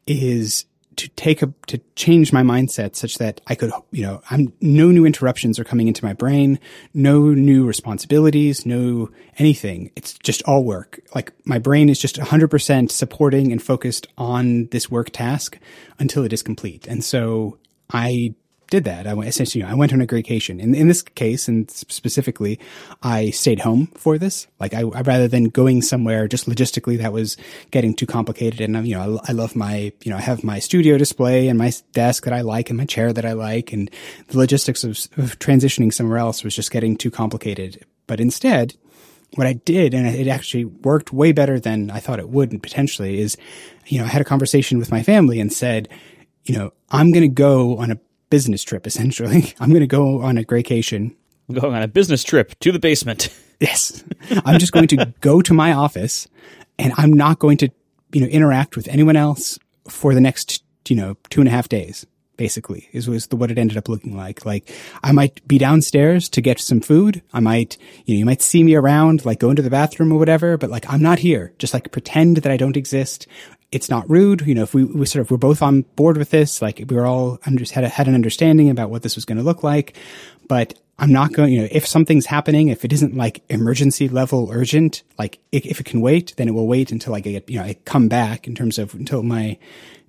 is 0.06 0.64
to 0.96 1.08
take 1.10 1.42
a 1.42 1.52
to 1.66 1.78
change 1.96 2.32
my 2.32 2.42
mindset 2.42 2.96
such 2.96 3.18
that 3.18 3.40
I 3.46 3.54
could 3.54 3.72
you 3.90 4.02
know 4.02 4.22
I'm 4.30 4.52
no 4.60 4.90
new 4.90 5.04
interruptions 5.04 5.58
are 5.58 5.64
coming 5.64 5.88
into 5.88 6.04
my 6.04 6.12
brain, 6.12 6.58
no 6.94 7.30
new 7.30 7.66
responsibilities, 7.66 8.66
no 8.66 9.10
anything. 9.38 9.90
It's 9.96 10.14
just 10.14 10.42
all 10.42 10.64
work. 10.64 11.00
Like 11.14 11.32
my 11.44 11.58
brain 11.58 11.88
is 11.88 11.98
just 11.98 12.16
100% 12.16 12.90
supporting 12.90 13.52
and 13.52 13.62
focused 13.62 14.06
on 14.18 14.66
this 14.66 14.90
work 14.90 15.10
task 15.10 15.58
until 15.98 16.24
it 16.24 16.32
is 16.32 16.42
complete. 16.42 16.86
And 16.86 17.04
so 17.04 17.58
I 17.92 18.34
did 18.72 18.84
that. 18.84 19.06
I 19.06 19.12
went 19.12 19.28
essentially, 19.28 19.60
you 19.60 19.66
know, 19.66 19.72
I 19.72 19.76
went 19.76 19.92
on 19.92 20.00
a 20.00 20.06
vacation. 20.06 20.58
In 20.58 20.74
in 20.74 20.88
this 20.88 21.02
case, 21.02 21.46
and 21.46 21.70
specifically, 21.70 22.58
I 23.02 23.28
stayed 23.28 23.60
home 23.60 23.88
for 23.88 24.16
this. 24.16 24.46
Like 24.58 24.72
I, 24.72 24.80
I 24.80 25.02
rather 25.02 25.28
than 25.28 25.44
going 25.44 25.82
somewhere 25.82 26.26
just 26.26 26.46
logistically 26.46 26.96
that 26.96 27.12
was 27.12 27.36
getting 27.70 27.92
too 27.92 28.06
complicated. 28.06 28.62
And 28.62 28.88
you 28.88 28.94
know, 28.94 29.20
I, 29.24 29.30
I 29.30 29.32
love 29.32 29.54
my, 29.54 29.92
you 30.02 30.10
know, 30.10 30.16
I 30.16 30.22
have 30.22 30.42
my 30.42 30.58
studio 30.58 30.96
display 30.96 31.48
and 31.48 31.58
my 31.58 31.70
desk 31.92 32.24
that 32.24 32.32
I 32.32 32.40
like 32.40 32.70
and 32.70 32.78
my 32.78 32.86
chair 32.86 33.12
that 33.12 33.26
I 33.26 33.34
like, 33.34 33.74
and 33.74 33.90
the 34.28 34.38
logistics 34.38 34.84
of, 34.84 34.92
of 35.18 35.38
transitioning 35.38 35.92
somewhere 35.92 36.18
else 36.18 36.42
was 36.42 36.56
just 36.56 36.70
getting 36.70 36.96
too 36.96 37.10
complicated. 37.10 37.84
But 38.06 38.20
instead, 38.20 38.74
what 39.34 39.46
I 39.46 39.52
did, 39.52 39.92
and 39.92 40.06
it 40.06 40.28
actually 40.28 40.64
worked 40.64 41.12
way 41.12 41.32
better 41.32 41.60
than 41.60 41.90
I 41.90 42.00
thought 42.00 42.20
it 42.20 42.30
would 42.30 42.62
potentially, 42.62 43.20
is, 43.20 43.36
you 43.86 43.98
know, 43.98 44.04
I 44.04 44.08
had 44.08 44.22
a 44.22 44.24
conversation 44.32 44.78
with 44.78 44.90
my 44.90 45.02
family 45.02 45.40
and 45.40 45.52
said, 45.52 45.90
you 46.44 46.56
know, 46.56 46.72
I'm 46.90 47.12
going 47.12 47.22
to 47.22 47.28
go 47.28 47.76
on 47.76 47.90
a 47.90 47.98
business 48.32 48.62
trip, 48.62 48.86
essentially. 48.86 49.54
I'm 49.60 49.68
going 49.68 49.82
to 49.82 49.86
go 49.86 50.22
on 50.22 50.38
a 50.38 50.42
graycation. 50.42 51.14
I'm 51.50 51.54
going 51.54 51.74
on 51.74 51.82
a 51.82 51.88
business 51.88 52.24
trip 52.24 52.58
to 52.60 52.72
the 52.72 52.80
basement. 52.80 53.28
Yes. 53.60 54.02
I'm 54.44 54.58
just 54.58 54.72
going 54.72 54.88
to 54.88 55.14
go 55.20 55.40
to 55.40 55.54
my 55.54 55.72
office 55.72 56.26
and 56.80 56.92
I'm 56.96 57.12
not 57.12 57.38
going 57.38 57.58
to, 57.58 57.68
you 58.12 58.20
know, 58.20 58.26
interact 58.26 58.74
with 58.74 58.88
anyone 58.88 59.14
else 59.14 59.56
for 59.88 60.14
the 60.14 60.20
next, 60.20 60.64
you 60.88 60.96
know, 60.96 61.16
two 61.30 61.40
and 61.40 61.46
a 61.46 61.52
half 61.52 61.68
days 61.68 62.04
basically 62.36 62.88
is 62.92 63.08
was 63.08 63.28
the, 63.28 63.36
what 63.36 63.52
it 63.52 63.58
ended 63.58 63.76
up 63.76 63.88
looking 63.88 64.16
like. 64.16 64.44
Like 64.44 64.68
I 65.04 65.12
might 65.12 65.46
be 65.46 65.58
downstairs 65.58 66.28
to 66.30 66.40
get 66.40 66.58
some 66.58 66.80
food. 66.80 67.22
I 67.32 67.38
might, 67.38 67.78
you 68.04 68.14
know, 68.14 68.18
you 68.18 68.24
might 68.24 68.42
see 68.42 68.64
me 68.64 68.74
around, 68.74 69.24
like 69.24 69.38
go 69.38 69.50
into 69.50 69.62
the 69.62 69.70
bathroom 69.70 70.10
or 70.10 70.18
whatever, 70.18 70.58
but 70.58 70.68
like 70.68 70.92
I'm 70.92 71.00
not 71.00 71.20
here. 71.20 71.52
Just 71.60 71.72
like 71.72 71.92
pretend 71.92 72.38
that 72.38 72.50
I 72.50 72.56
don't 72.56 72.76
exist 72.76 73.28
it's 73.72 73.88
not 73.88 74.08
rude. 74.08 74.42
You 74.42 74.54
know, 74.54 74.62
if 74.62 74.74
we, 74.74 74.84
we 74.84 75.06
sort 75.06 75.22
of 75.22 75.30
we're 75.30 75.38
both 75.38 75.62
on 75.62 75.82
board 75.96 76.18
with 76.18 76.30
this, 76.30 76.62
like 76.62 76.84
we 76.88 76.94
were 76.94 77.06
all 77.06 77.38
under, 77.44 77.64
had 77.72 77.84
a, 77.84 77.88
had 77.88 78.06
an 78.06 78.14
understanding 78.14 78.70
about 78.70 78.90
what 78.90 79.02
this 79.02 79.16
was 79.16 79.24
going 79.24 79.38
to 79.38 79.44
look 79.44 79.62
like, 79.62 79.96
but 80.46 80.78
I'm 80.98 81.10
not 81.10 81.32
going. 81.32 81.52
You 81.52 81.62
know, 81.62 81.68
if 81.72 81.86
something's 81.86 82.26
happening, 82.26 82.68
if 82.68 82.84
it 82.84 82.92
isn't 82.92 83.16
like 83.16 83.42
emergency 83.48 84.08
level 84.08 84.50
urgent, 84.52 85.02
like 85.18 85.38
if, 85.50 85.66
if 85.66 85.80
it 85.80 85.86
can 85.86 86.00
wait, 86.00 86.34
then 86.36 86.48
it 86.48 86.52
will 86.52 86.68
wait 86.68 86.92
until 86.92 87.14
I 87.14 87.20
get 87.20 87.48
you 87.48 87.58
know 87.58 87.64
I 87.64 87.74
come 87.84 88.08
back 88.08 88.46
in 88.46 88.54
terms 88.54 88.78
of 88.78 88.94
until 88.94 89.22
my 89.22 89.58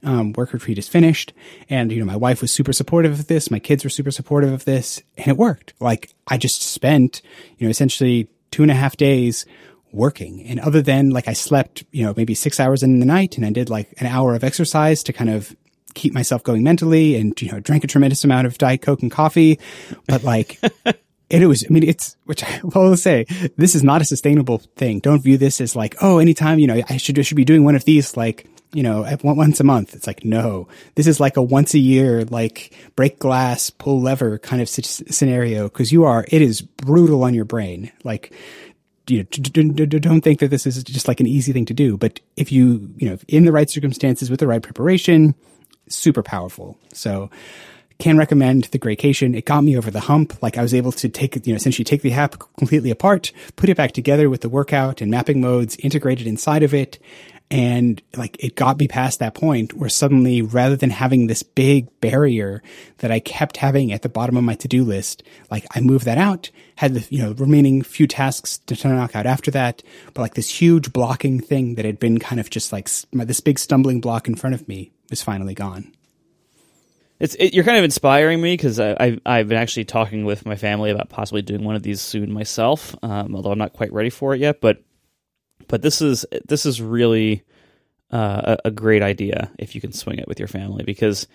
um, 0.03 0.34
work 0.34 0.51
retreat 0.51 0.77
is 0.77 0.89
finished. 0.89 1.34
And 1.70 1.91
you 1.91 2.00
know, 2.00 2.05
my 2.05 2.17
wife 2.17 2.41
was 2.41 2.51
super 2.51 2.74
supportive 2.74 3.13
of 3.13 3.27
this. 3.27 3.50
My 3.50 3.60
kids 3.60 3.84
were 3.84 3.89
super 3.89 4.12
supportive 4.12 4.51
of 4.51 4.65
this, 4.65 5.01
and 5.17 5.29
it 5.29 5.38
worked. 5.38 5.74
Like 5.79 6.13
I 6.27 6.38
just 6.38 6.62
spent 6.62 7.22
you 7.58 7.65
know 7.65 7.72
essentially 7.72 8.27
two 8.51 8.62
and 8.62 8.72
a 8.72 8.75
half 8.75 8.98
days 8.98 9.46
working. 9.94 10.44
And 10.44 10.60
other 10.60 10.82
than 10.82 11.12
like 11.12 11.28
I 11.28 11.34
slept, 11.34 11.84
you 11.92 12.04
know, 12.04 12.14
maybe 12.18 12.34
six 12.34 12.60
hours 12.60 12.84
in 12.84 13.00
the 13.00 13.06
night 13.06 13.38
and 13.38 13.46
I 13.46 13.52
did 13.52 13.70
like 13.70 13.94
an 14.00 14.08
hour 14.08 14.36
of 14.36 14.44
exercise 14.44 15.04
to 15.04 15.14
kind 15.14 15.30
of 15.30 15.56
keep 15.94 16.14
myself 16.14 16.44
going 16.44 16.64
mentally 16.64 17.16
and, 17.16 17.40
you 17.42 17.52
know, 17.52 17.60
drank 17.60 17.84
a 17.84 17.88
tremendous 17.88 18.24
amount 18.24 18.48
of 18.48 18.58
Diet 18.58 18.82
Coke 18.82 19.02
and 19.02 19.12
coffee. 19.12 19.60
But 20.08 20.24
like, 20.24 20.60
and 20.86 21.44
it 21.44 21.46
was, 21.46 21.64
I 21.64 21.72
mean, 21.72 21.84
it's, 21.84 22.18
which 22.26 22.44
I 22.44 22.62
will 22.76 22.98
say, 22.98 23.26
this 23.56 23.76
is 23.76 23.84
not 23.84 24.02
a 24.02 24.06
sustainable 24.06 24.58
thing. 24.76 25.00
Don't 25.00 25.22
view 25.22 25.38
this 25.38 25.62
as 25.62 25.76
like, 25.76 25.96
oh, 26.02 26.18
anytime, 26.18 26.60
you 26.60 26.68
know, 26.68 26.82
I 26.90 26.98
should, 26.98 27.18
I 27.20 27.22
should 27.22 27.38
be 27.38 27.46
doing 27.46 27.64
one 27.64 27.76
of 27.76 27.86
these 27.86 28.18
like, 28.18 28.48
you 28.74 28.82
know, 28.82 29.08
once 29.24 29.60
a 29.60 29.64
month. 29.64 29.94
It's 29.94 30.08
like, 30.08 30.26
no, 30.26 30.68
this 30.96 31.06
is 31.06 31.20
like 31.20 31.38
a 31.38 31.44
once 31.44 31.76
a 31.76 31.80
year, 31.80 32.26
like 32.26 32.74
break 32.96 33.20
glass, 33.20 33.70
pull 33.70 34.02
lever 34.02 34.40
kind 34.40 34.64
of 34.64 34.68
scenario. 34.68 35.70
Cause 35.70 35.92
you 35.92 36.06
are, 36.06 36.26
it 36.30 36.42
is 36.42 36.62
brutal 36.62 37.24
on 37.24 37.36
your 37.36 37.46
brain. 37.46 37.92
Like, 38.04 38.34
you 39.08 39.20
know, 39.20 39.86
don't 39.86 40.22
think 40.22 40.40
that 40.40 40.50
this 40.50 40.66
is 40.66 40.84
just 40.84 41.08
like 41.08 41.20
an 41.20 41.28
easy 41.28 41.52
thing 41.52 41.66
to 41.66 41.74
do. 41.74 41.98
But 41.98 42.20
if 42.38 42.52
you, 42.52 42.90
you 42.98 43.10
know, 43.10 43.18
in 43.28 43.46
the 43.46 43.52
right 43.52 43.70
circumstances 43.70 44.30
with 44.30 44.40
the 44.40 44.48
right 44.48 44.62
preparation, 44.62 45.36
super 45.90 46.24
powerful. 46.24 46.78
So 46.94 47.30
can 48.00 48.18
recommend 48.18 48.66
the 48.66 48.80
Graycation. 48.80 49.36
It 49.36 49.46
got 49.46 49.64
me 49.64 49.78
over 49.78 49.92
the 49.92 50.02
hump. 50.02 50.42
Like 50.42 50.58
I 50.58 50.62
was 50.62 50.74
able 50.74 50.92
to 50.94 51.10
take, 51.10 51.36
you 51.46 51.54
know, 51.54 51.56
essentially 51.56 51.86
take 51.86 52.02
the 52.02 52.14
app 52.14 52.36
completely 52.58 52.92
apart, 52.92 53.32
put 53.56 53.70
it 53.70 53.78
back 53.78 53.92
together 53.92 54.30
with 54.30 54.42
the 54.42 54.50
workout 54.50 55.02
and 55.02 55.12
mapping 55.12 55.40
modes 55.40 55.76
integrated 55.78 56.28
inside 56.28 56.64
of 56.64 56.74
it. 56.74 57.00
And 57.54 58.02
like 58.18 58.44
it 58.44 58.56
got 58.56 58.80
me 58.80 58.88
past 58.88 59.20
that 59.20 59.36
point 59.36 59.76
where 59.76 59.88
suddenly 59.88 60.42
rather 60.42 60.76
than 60.76 60.90
having 60.90 61.28
this 61.28 61.44
big 61.44 61.88
barrier 62.02 62.64
that 62.98 63.12
I 63.12 63.20
kept 63.20 63.58
having 63.58 63.94
at 63.94 64.02
the 64.02 64.10
bottom 64.10 64.36
of 64.36 64.44
my 64.44 64.56
to-do 64.56 64.84
list, 64.84 65.22
like 65.52 65.64
I 65.70 65.80
moved 65.80 66.06
that 66.06 66.18
out, 66.18 66.50
had 66.78 66.96
the, 66.96 67.08
you 67.16 67.22
know, 67.22 67.34
remaining 67.34 67.84
few 67.84 68.08
tasks 68.08 68.58
to 68.66 68.88
knock 68.88 69.16
out 69.16 69.28
after 69.28 69.52
that. 69.52 69.84
But 70.16 70.24
like 70.24 70.34
this 70.34 70.50
huge 70.50 70.92
blocking 70.92 71.40
thing 71.40 71.76
that 71.76 71.86
had 71.86 72.00
been 72.00 72.18
kind 72.18 72.40
of 72.40 72.50
just 72.50 72.74
like 72.74 72.90
this 73.12 73.40
big 73.40 73.60
stumbling 73.60 74.02
block 74.02 74.28
in 74.28 74.34
front 74.34 74.56
of 74.56 74.68
me 74.68 74.92
was 75.12 75.22
finally 75.22 75.54
gone. 75.54 75.94
It's 77.20 77.36
it, 77.36 77.54
you're 77.54 77.66
kind 77.66 77.78
of 77.78 77.84
inspiring 77.84 78.42
me 78.42 78.54
because 78.54 78.80
I, 78.80 79.20
have 79.28 79.48
been 79.48 79.60
actually 79.60 79.86
talking 79.86 80.26
with 80.26 80.44
my 80.44 80.56
family 80.56 80.90
about 80.90 81.10
possibly 81.10 81.44
doing 81.44 81.64
one 81.64 81.76
of 81.76 81.84
these 81.84 82.02
soon 82.02 82.34
myself, 82.34 82.96
um, 83.04 83.36
although 83.36 83.52
I'm 83.52 83.60
not 83.60 83.74
quite 83.74 83.94
ready 83.94 84.10
for 84.10 84.34
it 84.34 84.42
yet. 84.42 84.60
But 84.60 84.82
but 85.74 85.82
this 85.82 86.03
is 86.03 86.24
this 86.48 86.68
is 86.68 86.80
really 86.80 87.44
uh, 88.12 88.58
a, 88.63 88.68
a, 88.68 88.72
great 88.72 89.01
idea 89.01 89.50
if 89.58 89.74
you 89.74 89.82
can 89.82 89.92
swing 89.92 90.20
it 90.20 90.27
with 90.27 90.38
your 90.38 90.48
family 90.48 90.84
because 90.84 91.25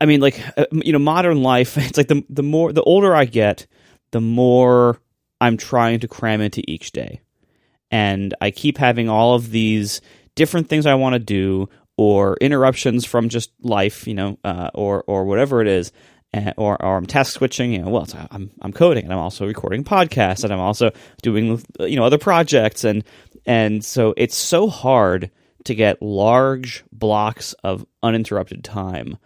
I 0.00 0.06
mean 0.06 0.22
like 0.22 0.42
uh, 0.56 0.64
you 0.72 0.94
know 0.94 0.98
modern 0.98 1.42
life 1.42 1.76
it's 1.76 1.98
like 1.98 2.08
the 2.08 2.24
the 2.30 2.42
more 2.42 2.72
the 2.72 2.82
older 2.82 3.14
I 3.14 3.26
get 3.26 3.66
the 4.12 4.20
more 4.22 4.98
I'm 5.42 5.58
trying 5.58 6.00
to 6.00 6.08
cram 6.08 6.40
into 6.40 6.62
each 6.66 6.92
day 6.92 7.20
and 7.90 8.32
I 8.40 8.50
keep 8.50 8.78
having 8.78 9.10
all 9.10 9.34
of 9.34 9.50
these 9.50 10.00
different 10.36 10.70
things 10.70 10.86
I 10.86 10.94
want 10.94 11.12
to 11.12 11.18
do 11.18 11.68
or 11.98 12.38
interruptions 12.40 13.04
from 13.04 13.28
just 13.28 13.52
life, 13.60 14.06
you 14.06 14.14
know, 14.14 14.38
uh, 14.42 14.70
or 14.72 15.04
or 15.06 15.26
whatever 15.26 15.60
it 15.60 15.68
is, 15.68 15.92
and, 16.32 16.54
or 16.56 16.80
or 16.82 16.96
I'm 16.96 17.06
task 17.06 17.34
switching. 17.34 17.72
You 17.72 17.82
know, 17.82 17.90
well, 17.90 18.08
I'm 18.30 18.50
I'm 18.62 18.72
coding 18.72 19.04
and 19.04 19.12
I'm 19.12 19.18
also 19.18 19.46
recording 19.46 19.84
podcasts 19.84 20.44
and 20.44 20.52
I'm 20.52 20.60
also 20.60 20.92
doing 21.22 21.62
you 21.80 21.96
know 21.96 22.04
other 22.04 22.18
projects 22.18 22.84
and 22.84 23.04
and 23.46 23.84
so 23.84 24.14
it's 24.16 24.36
so 24.36 24.68
hard 24.68 25.30
to 25.64 25.74
get 25.74 26.00
large 26.00 26.84
blocks 26.92 27.52
of 27.64 27.84
uninterrupted 28.02 28.64
time 28.64 29.18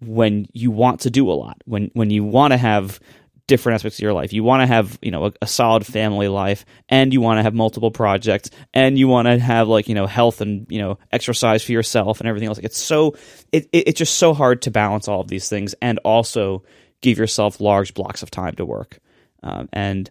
when 0.00 0.46
you 0.52 0.70
want 0.70 1.00
to 1.00 1.10
do 1.10 1.30
a 1.30 1.32
lot 1.32 1.56
when 1.64 1.90
when 1.94 2.10
you 2.10 2.24
want 2.24 2.52
to 2.52 2.58
have 2.58 3.00
different 3.46 3.74
aspects 3.76 3.98
of 3.98 4.02
your 4.02 4.12
life. 4.12 4.32
You 4.32 4.42
want 4.42 4.62
to 4.62 4.66
have, 4.66 4.98
you 5.00 5.10
know, 5.10 5.26
a, 5.26 5.32
a 5.42 5.46
solid 5.46 5.86
family 5.86 6.28
life 6.28 6.64
and 6.88 7.12
you 7.12 7.20
want 7.20 7.38
to 7.38 7.42
have 7.42 7.54
multiple 7.54 7.90
projects 7.90 8.50
and 8.74 8.98
you 8.98 9.06
want 9.06 9.26
to 9.26 9.38
have 9.38 9.68
like, 9.68 9.88
you 9.88 9.94
know, 9.94 10.06
health 10.06 10.40
and, 10.40 10.66
you 10.68 10.80
know, 10.80 10.98
exercise 11.12 11.62
for 11.62 11.72
yourself 11.72 12.20
and 12.20 12.28
everything 12.28 12.48
else. 12.48 12.58
Like 12.58 12.64
it's 12.64 12.78
so, 12.78 13.14
it, 13.52 13.68
it, 13.72 13.88
it's 13.88 13.98
just 13.98 14.16
so 14.16 14.34
hard 14.34 14.62
to 14.62 14.70
balance 14.70 15.06
all 15.06 15.20
of 15.20 15.28
these 15.28 15.48
things 15.48 15.74
and 15.80 15.98
also 16.00 16.64
give 17.02 17.18
yourself 17.18 17.60
large 17.60 17.94
blocks 17.94 18.22
of 18.22 18.30
time 18.30 18.56
to 18.56 18.64
work. 18.64 18.98
Um, 19.44 19.68
and, 19.72 20.10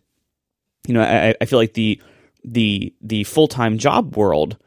you 0.87 0.93
know, 0.93 1.01
I, 1.01 1.35
I 1.41 1.45
feel 1.45 1.59
like 1.59 1.73
the, 1.73 2.01
the, 2.45 2.93
the 3.01 3.23
full-time 3.23 3.77
job 3.77 4.15
world, 4.15 4.57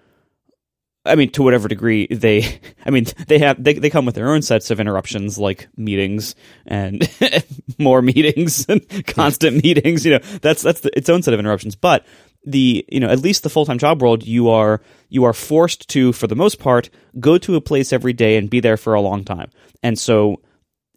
I 1.05 1.15
mean, 1.15 1.31
to 1.31 1.43
whatever 1.43 1.69
degree 1.69 2.07
they, 2.11 2.61
I 2.87 2.91
mean, 2.91 3.07
they 3.27 3.39
have 3.39 3.63
they 3.63 3.75
they 3.75 3.91
come 3.91 4.05
with 4.05 4.15
their 4.15 4.31
own 4.31 4.43
sets 4.43 4.71
of 4.71 4.81
interruptions, 4.81 5.39
like 5.39 5.69
meetings 5.77 6.35
and 6.67 7.09
more 7.79 8.03
meetings 8.03 8.67
and 8.69 9.07
constant 9.07 9.63
meetings. 9.63 10.05
You 10.05 10.19
know, 10.19 10.39
that's 10.43 10.63
that's 10.63 10.81
the, 10.81 10.97
its 10.97 11.09
own 11.09 11.23
set 11.23 11.35
of 11.35 11.41
interruptions. 11.41 11.77
But 11.77 12.05
the 12.45 12.85
you 12.89 13.01
know 13.01 13.09
at 13.09 13.21
least 13.21 13.43
the 13.43 13.51
full 13.51 13.67
time 13.67 13.79
job 13.79 14.03
world, 14.03 14.27
you 14.27 14.49
are 14.49 14.81
you 15.09 15.25
are 15.25 15.33
forced 15.33 15.89
to, 15.91 16.13
for 16.13 16.27
the 16.27 16.37
most 16.37 16.59
part, 16.59 16.91
go 17.19 17.39
to 17.39 17.57
a 17.57 17.61
place 17.61 17.93
every 17.93 18.13
day 18.13 18.37
and 18.37 18.51
be 18.51 18.61
there 18.61 18.77
for 18.77 18.95
a 18.95 19.01
long 19.01 19.25
time, 19.25 19.51
and 19.83 19.99
so 19.99 20.41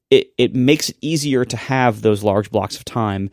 it 0.10 0.32
it 0.38 0.56
makes 0.56 0.90
it 0.90 0.98
easier 1.02 1.46
to 1.46 1.58
have 1.58 2.02
those 2.02 2.24
large 2.24 2.52
blocks 2.52 2.76
of 2.76 2.86
time, 2.86 3.30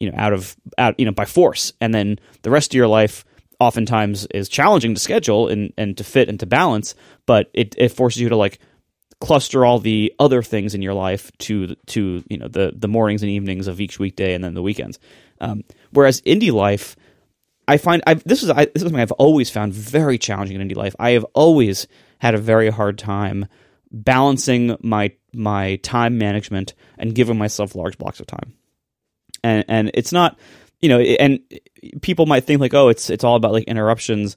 you 0.00 0.10
know, 0.10 0.16
out 0.18 0.32
of 0.32 0.56
out 0.76 0.98
you 0.98 1.06
know 1.06 1.12
by 1.12 1.24
force, 1.24 1.72
and 1.80 1.94
then 1.94 2.18
the 2.42 2.50
rest 2.50 2.72
of 2.72 2.76
your 2.76 2.88
life 2.88 3.24
oftentimes 3.60 4.26
is 4.26 4.48
challenging 4.48 4.94
to 4.94 5.00
schedule 5.00 5.48
and, 5.48 5.72
and 5.76 5.96
to 5.96 6.04
fit 6.04 6.28
and 6.28 6.38
to 6.40 6.46
balance, 6.46 6.94
but 7.26 7.50
it, 7.52 7.74
it 7.76 7.88
forces 7.88 8.20
you 8.20 8.28
to 8.28 8.36
like 8.36 8.60
cluster 9.20 9.64
all 9.64 9.80
the 9.80 10.14
other 10.20 10.42
things 10.42 10.74
in 10.74 10.82
your 10.82 10.94
life 10.94 11.30
to 11.38 11.74
to 11.86 12.22
you 12.28 12.38
know 12.38 12.48
the 12.48 12.72
the 12.76 12.88
mornings 12.88 13.22
and 13.22 13.30
evenings 13.30 13.66
of 13.66 13.80
each 13.80 13.98
weekday 13.98 14.34
and 14.34 14.44
then 14.44 14.54
the 14.54 14.62
weekends. 14.62 14.98
Um, 15.40 15.64
whereas 15.90 16.20
indie 16.22 16.52
life, 16.52 16.96
I 17.66 17.76
find 17.78 18.02
I've, 18.06 18.22
this 18.24 18.42
is 18.42 18.50
I, 18.50 18.66
this 18.66 18.76
is 18.76 18.82
something 18.82 19.00
I've 19.00 19.12
always 19.12 19.50
found 19.50 19.72
very 19.72 20.18
challenging 20.18 20.60
in 20.60 20.68
indie 20.68 20.76
life. 20.76 20.94
I 20.98 21.10
have 21.10 21.24
always 21.34 21.86
had 22.18 22.34
a 22.34 22.38
very 22.38 22.70
hard 22.70 22.98
time 22.98 23.46
balancing 23.90 24.76
my 24.82 25.12
my 25.32 25.76
time 25.76 26.18
management 26.18 26.74
and 26.96 27.14
giving 27.14 27.38
myself 27.38 27.74
large 27.74 27.98
blocks 27.98 28.20
of 28.20 28.26
time. 28.26 28.54
And 29.42 29.64
and 29.68 29.90
it's 29.94 30.12
not 30.12 30.38
you 30.80 30.88
know, 30.88 31.00
and 31.00 31.40
people 32.02 32.26
might 32.26 32.44
think 32.44 32.60
like, 32.60 32.74
oh, 32.74 32.88
it's 32.88 33.10
it's 33.10 33.24
all 33.24 33.36
about 33.36 33.52
like 33.52 33.64
interruptions. 33.64 34.36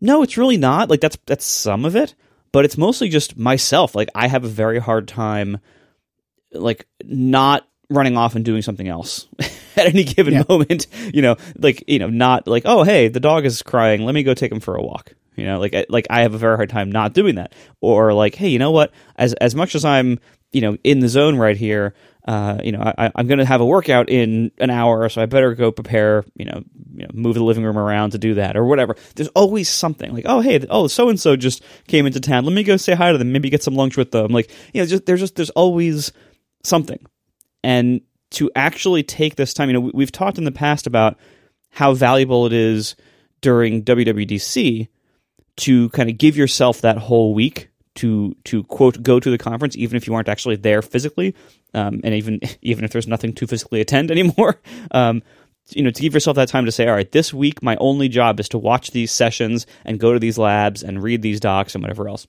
No, 0.00 0.22
it's 0.22 0.36
really 0.36 0.56
not. 0.56 0.90
Like 0.90 1.00
that's 1.00 1.18
that's 1.26 1.44
some 1.44 1.84
of 1.84 1.96
it, 1.96 2.14
but 2.52 2.64
it's 2.64 2.78
mostly 2.78 3.08
just 3.08 3.36
myself. 3.36 3.94
Like 3.94 4.08
I 4.14 4.28
have 4.28 4.44
a 4.44 4.48
very 4.48 4.78
hard 4.78 5.08
time, 5.08 5.58
like 6.52 6.86
not 7.04 7.66
running 7.88 8.16
off 8.16 8.34
and 8.34 8.44
doing 8.44 8.62
something 8.62 8.88
else 8.88 9.28
at 9.76 9.86
any 9.86 10.04
given 10.04 10.34
yeah. 10.34 10.44
moment. 10.48 10.86
You 11.12 11.22
know, 11.22 11.36
like 11.58 11.84
you 11.86 11.98
know, 11.98 12.08
not 12.08 12.46
like 12.46 12.62
oh, 12.64 12.82
hey, 12.82 13.08
the 13.08 13.20
dog 13.20 13.44
is 13.44 13.62
crying. 13.62 14.04
Let 14.04 14.14
me 14.14 14.22
go 14.22 14.34
take 14.34 14.52
him 14.52 14.60
for 14.60 14.76
a 14.76 14.82
walk. 14.82 15.12
You 15.36 15.44
know, 15.44 15.60
like 15.60 15.86
like 15.90 16.06
I 16.08 16.22
have 16.22 16.32
a 16.32 16.38
very 16.38 16.56
hard 16.56 16.70
time 16.70 16.90
not 16.90 17.12
doing 17.12 17.34
that. 17.34 17.54
Or 17.82 18.14
like, 18.14 18.34
hey, 18.34 18.48
you 18.48 18.58
know 18.58 18.70
what? 18.70 18.92
As 19.16 19.34
as 19.34 19.54
much 19.54 19.74
as 19.74 19.84
I'm 19.84 20.18
you 20.52 20.62
know 20.62 20.78
in 20.82 21.00
the 21.00 21.08
zone 21.08 21.36
right 21.36 21.56
here, 21.56 21.94
uh, 22.26 22.58
you 22.64 22.72
know, 22.72 22.80
I, 22.80 23.12
am 23.16 23.28
going 23.28 23.38
to 23.38 23.44
have 23.44 23.60
a 23.60 23.66
workout 23.66 24.10
in 24.10 24.50
an 24.58 24.68
hour, 24.68 25.08
so 25.08 25.22
I 25.22 25.26
better 25.26 25.54
go 25.54 25.70
prepare, 25.70 26.24
you 26.34 26.44
know, 26.44 26.64
you 26.96 27.04
know, 27.04 27.10
move 27.14 27.34
the 27.34 27.44
living 27.44 27.62
room 27.62 27.78
around 27.78 28.10
to 28.10 28.18
do 28.18 28.34
that 28.34 28.56
or 28.56 28.64
whatever. 28.64 28.96
There's 29.14 29.28
always 29.28 29.68
something 29.68 30.12
like, 30.12 30.24
oh, 30.26 30.40
hey, 30.40 30.64
oh, 30.68 30.88
so 30.88 31.08
and 31.08 31.20
so 31.20 31.36
just 31.36 31.62
came 31.86 32.04
into 32.04 32.20
town. 32.20 32.44
Let 32.44 32.52
me 32.52 32.64
go 32.64 32.76
say 32.76 32.94
hi 32.94 33.12
to 33.12 33.18
them. 33.18 33.30
Maybe 33.30 33.48
get 33.48 33.62
some 33.62 33.76
lunch 33.76 33.96
with 33.96 34.10
them. 34.10 34.32
Like, 34.32 34.50
you 34.74 34.80
know, 34.82 34.86
just 34.86 35.06
there's 35.06 35.20
just 35.20 35.36
there's 35.36 35.50
always 35.50 36.12
something, 36.64 36.98
and 37.62 38.00
to 38.30 38.50
actually 38.56 39.04
take 39.04 39.36
this 39.36 39.54
time, 39.54 39.68
you 39.68 39.74
know, 39.74 39.90
we've 39.94 40.10
talked 40.10 40.38
in 40.38 40.44
the 40.44 40.50
past 40.50 40.88
about 40.88 41.16
how 41.70 41.94
valuable 41.94 42.46
it 42.46 42.52
is 42.52 42.96
during 43.40 43.84
WWDC 43.84 44.88
to 45.58 45.88
kind 45.90 46.10
of 46.10 46.18
give 46.18 46.36
yourself 46.36 46.80
that 46.80 46.98
whole 46.98 47.34
week 47.34 47.68
to 47.96 48.34
to 48.44 48.62
quote 48.64 49.02
go 49.02 49.18
to 49.18 49.30
the 49.30 49.38
conference 49.38 49.76
even 49.76 49.96
if 49.96 50.06
you 50.06 50.14
aren't 50.14 50.28
actually 50.28 50.56
there 50.56 50.82
physically 50.82 51.34
um, 51.74 52.00
and 52.04 52.14
even 52.14 52.40
even 52.62 52.84
if 52.84 52.92
there's 52.92 53.08
nothing 53.08 53.32
to 53.32 53.46
physically 53.46 53.80
attend 53.80 54.10
anymore 54.12 54.60
um, 54.92 55.22
you 55.70 55.82
know 55.82 55.90
to 55.90 56.02
give 56.02 56.14
yourself 56.14 56.36
that 56.36 56.48
time 56.48 56.64
to 56.64 56.72
say 56.72 56.86
all 56.86 56.94
right 56.94 57.12
this 57.12 57.34
week 57.34 57.62
my 57.62 57.76
only 57.76 58.08
job 58.08 58.38
is 58.38 58.48
to 58.48 58.58
watch 58.58 58.92
these 58.92 59.10
sessions 59.10 59.66
and 59.84 60.00
go 60.00 60.12
to 60.12 60.18
these 60.18 60.38
labs 60.38 60.82
and 60.82 61.02
read 61.02 61.22
these 61.22 61.40
docs 61.40 61.74
and 61.74 61.82
whatever 61.82 62.08
else. 62.08 62.26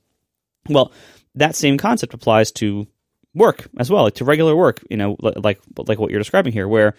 Well 0.70 0.92
that 1.36 1.56
same 1.56 1.78
concept 1.78 2.14
applies 2.14 2.52
to 2.52 2.88
work 3.36 3.68
as 3.78 3.92
well 3.92 4.04
like 4.04 4.16
to 4.16 4.26
regular 4.26 4.56
work 4.56 4.84
you 4.90 4.98
know 4.98 5.16
like 5.20 5.60
like 5.78 6.00
what 6.00 6.10
you're 6.10 6.20
describing 6.20 6.52
here 6.52 6.68
where 6.68 6.96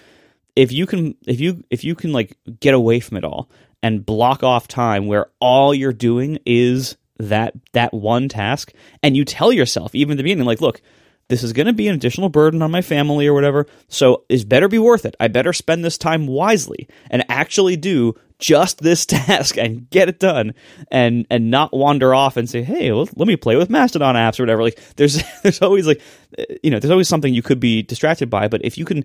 if 0.55 0.71
you 0.71 0.87
can 0.87 1.17
if 1.27 1.41
you 1.41 1.65
if 1.71 1.83
you 1.83 1.95
can 1.95 2.13
like 2.13 2.37
get 2.61 2.75
away 2.75 3.01
from 3.01 3.17
it 3.17 3.25
all 3.25 3.51
and 3.83 4.07
block 4.07 4.43
off 4.43 4.69
time 4.69 5.07
where 5.07 5.27
all 5.41 5.75
you're 5.75 5.93
doing 5.93 6.39
is 6.47 6.97
that 7.19 7.55
that 7.73 7.93
one 7.93 8.29
task 8.29 8.73
and 9.03 9.17
you 9.17 9.25
tell 9.25 9.53
yourself 9.53 9.95
even 9.95 10.13
at 10.13 10.17
the 10.17 10.23
beginning 10.23 10.45
like 10.45 10.61
look 10.61 10.81
this 11.29 11.43
is 11.43 11.53
going 11.53 11.67
to 11.67 11.73
be 11.73 11.89
an 11.89 11.95
additional 11.95 12.31
burden 12.31 12.63
on 12.63 12.71
my 12.71 12.83
family 12.83 13.27
or 13.27 13.35
whatever 13.35 13.67
so 13.89 14.25
it 14.29 14.49
better 14.49 14.69
be 14.69 14.79
worth 14.79 15.05
it. 15.05 15.15
I 15.21 15.29
better 15.29 15.53
spend 15.53 15.85
this 15.85 15.99
time 15.99 16.27
wisely 16.27 16.89
and 17.11 17.25
actually 17.29 17.77
do 17.77 18.15
just 18.39 18.81
this 18.81 19.05
task 19.07 19.57
and 19.59 19.89
get 19.91 20.09
it 20.09 20.19
done 20.19 20.55
and 20.91 21.27
and 21.31 21.51
not 21.51 21.73
wander 21.73 22.15
off 22.15 22.37
and 22.37 22.49
say 22.49 22.63
hey 22.63 22.93
let, 22.93 23.17
let 23.17 23.29
me 23.29 23.37
play 23.37 23.57
with 23.57 23.71
mastodon 23.71 24.15
apps 24.15 24.41
or 24.41 24.45
whatever. 24.45 24.63
Like 24.63 24.81
there's 24.97 25.23
there's 25.43 25.63
always 25.63 25.87
like 25.87 26.01
eh, 26.39 26.45
you 26.63 26.71
know 26.71 26.79
there's 26.79 26.91
always 26.91 27.09
something 27.09 27.35
you 27.35 27.43
could 27.43 27.61
be 27.61 27.83
distracted 27.83 28.31
by 28.31 28.49
but 28.49 28.65
if 28.65 28.79
you 28.79 28.85
can 28.85 29.05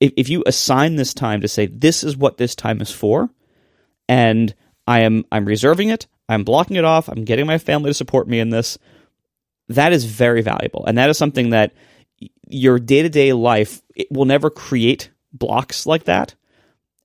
if, 0.00 0.12
if 0.16 0.28
you 0.28 0.42
assign 0.46 0.96
this 0.96 1.14
time 1.14 1.40
to 1.42 1.48
say 1.48 1.66
this 1.66 2.02
is 2.02 2.16
what 2.16 2.38
this 2.38 2.56
time 2.56 2.80
is 2.80 2.90
for 2.90 3.30
and 4.08 4.54
i 4.86 5.00
am 5.00 5.24
i'm 5.30 5.44
reserving 5.44 5.90
it 5.90 6.06
I'm 6.28 6.44
blocking 6.44 6.76
it 6.76 6.84
off. 6.84 7.08
I'm 7.08 7.24
getting 7.24 7.46
my 7.46 7.58
family 7.58 7.90
to 7.90 7.94
support 7.94 8.28
me 8.28 8.40
in 8.40 8.50
this. 8.50 8.78
That 9.68 9.92
is 9.92 10.04
very 10.04 10.42
valuable. 10.42 10.84
And 10.86 10.98
that 10.98 11.10
is 11.10 11.18
something 11.18 11.50
that 11.50 11.72
your 12.48 12.78
day 12.78 13.02
to 13.02 13.08
day 13.08 13.32
life 13.32 13.82
will 14.10 14.24
never 14.24 14.50
create 14.50 15.10
blocks 15.32 15.86
like 15.86 16.04
that. 16.04 16.34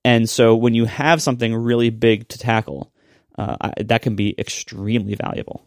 And 0.04 0.28
so 0.28 0.54
when 0.54 0.74
you 0.74 0.84
have 0.84 1.20
something 1.20 1.54
really 1.54 1.90
big 1.90 2.28
to 2.28 2.38
tackle, 2.38 2.92
uh, 3.36 3.72
that 3.78 4.02
can 4.02 4.16
be 4.16 4.34
extremely 4.38 5.14
valuable. 5.14 5.64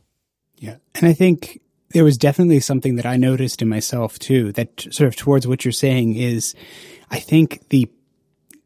Yeah. 0.58 0.77
And 0.96 1.08
I 1.08 1.13
think 1.13 1.62
there 1.89 2.03
was 2.03 2.17
definitely 2.17 2.60
something 2.60 2.96
that 2.96 3.05
I 3.05 3.17
noticed 3.17 3.62
in 3.62 3.70
myself 3.70 4.20
too, 4.20 4.51
that 4.53 4.81
sort 4.91 5.08
of 5.08 5.15
towards 5.15 5.48
what 5.48 5.65
you're 5.65 5.72
saying 5.72 6.15
is 6.15 6.55
I 7.10 7.20
think 7.20 7.67
the 7.70 7.89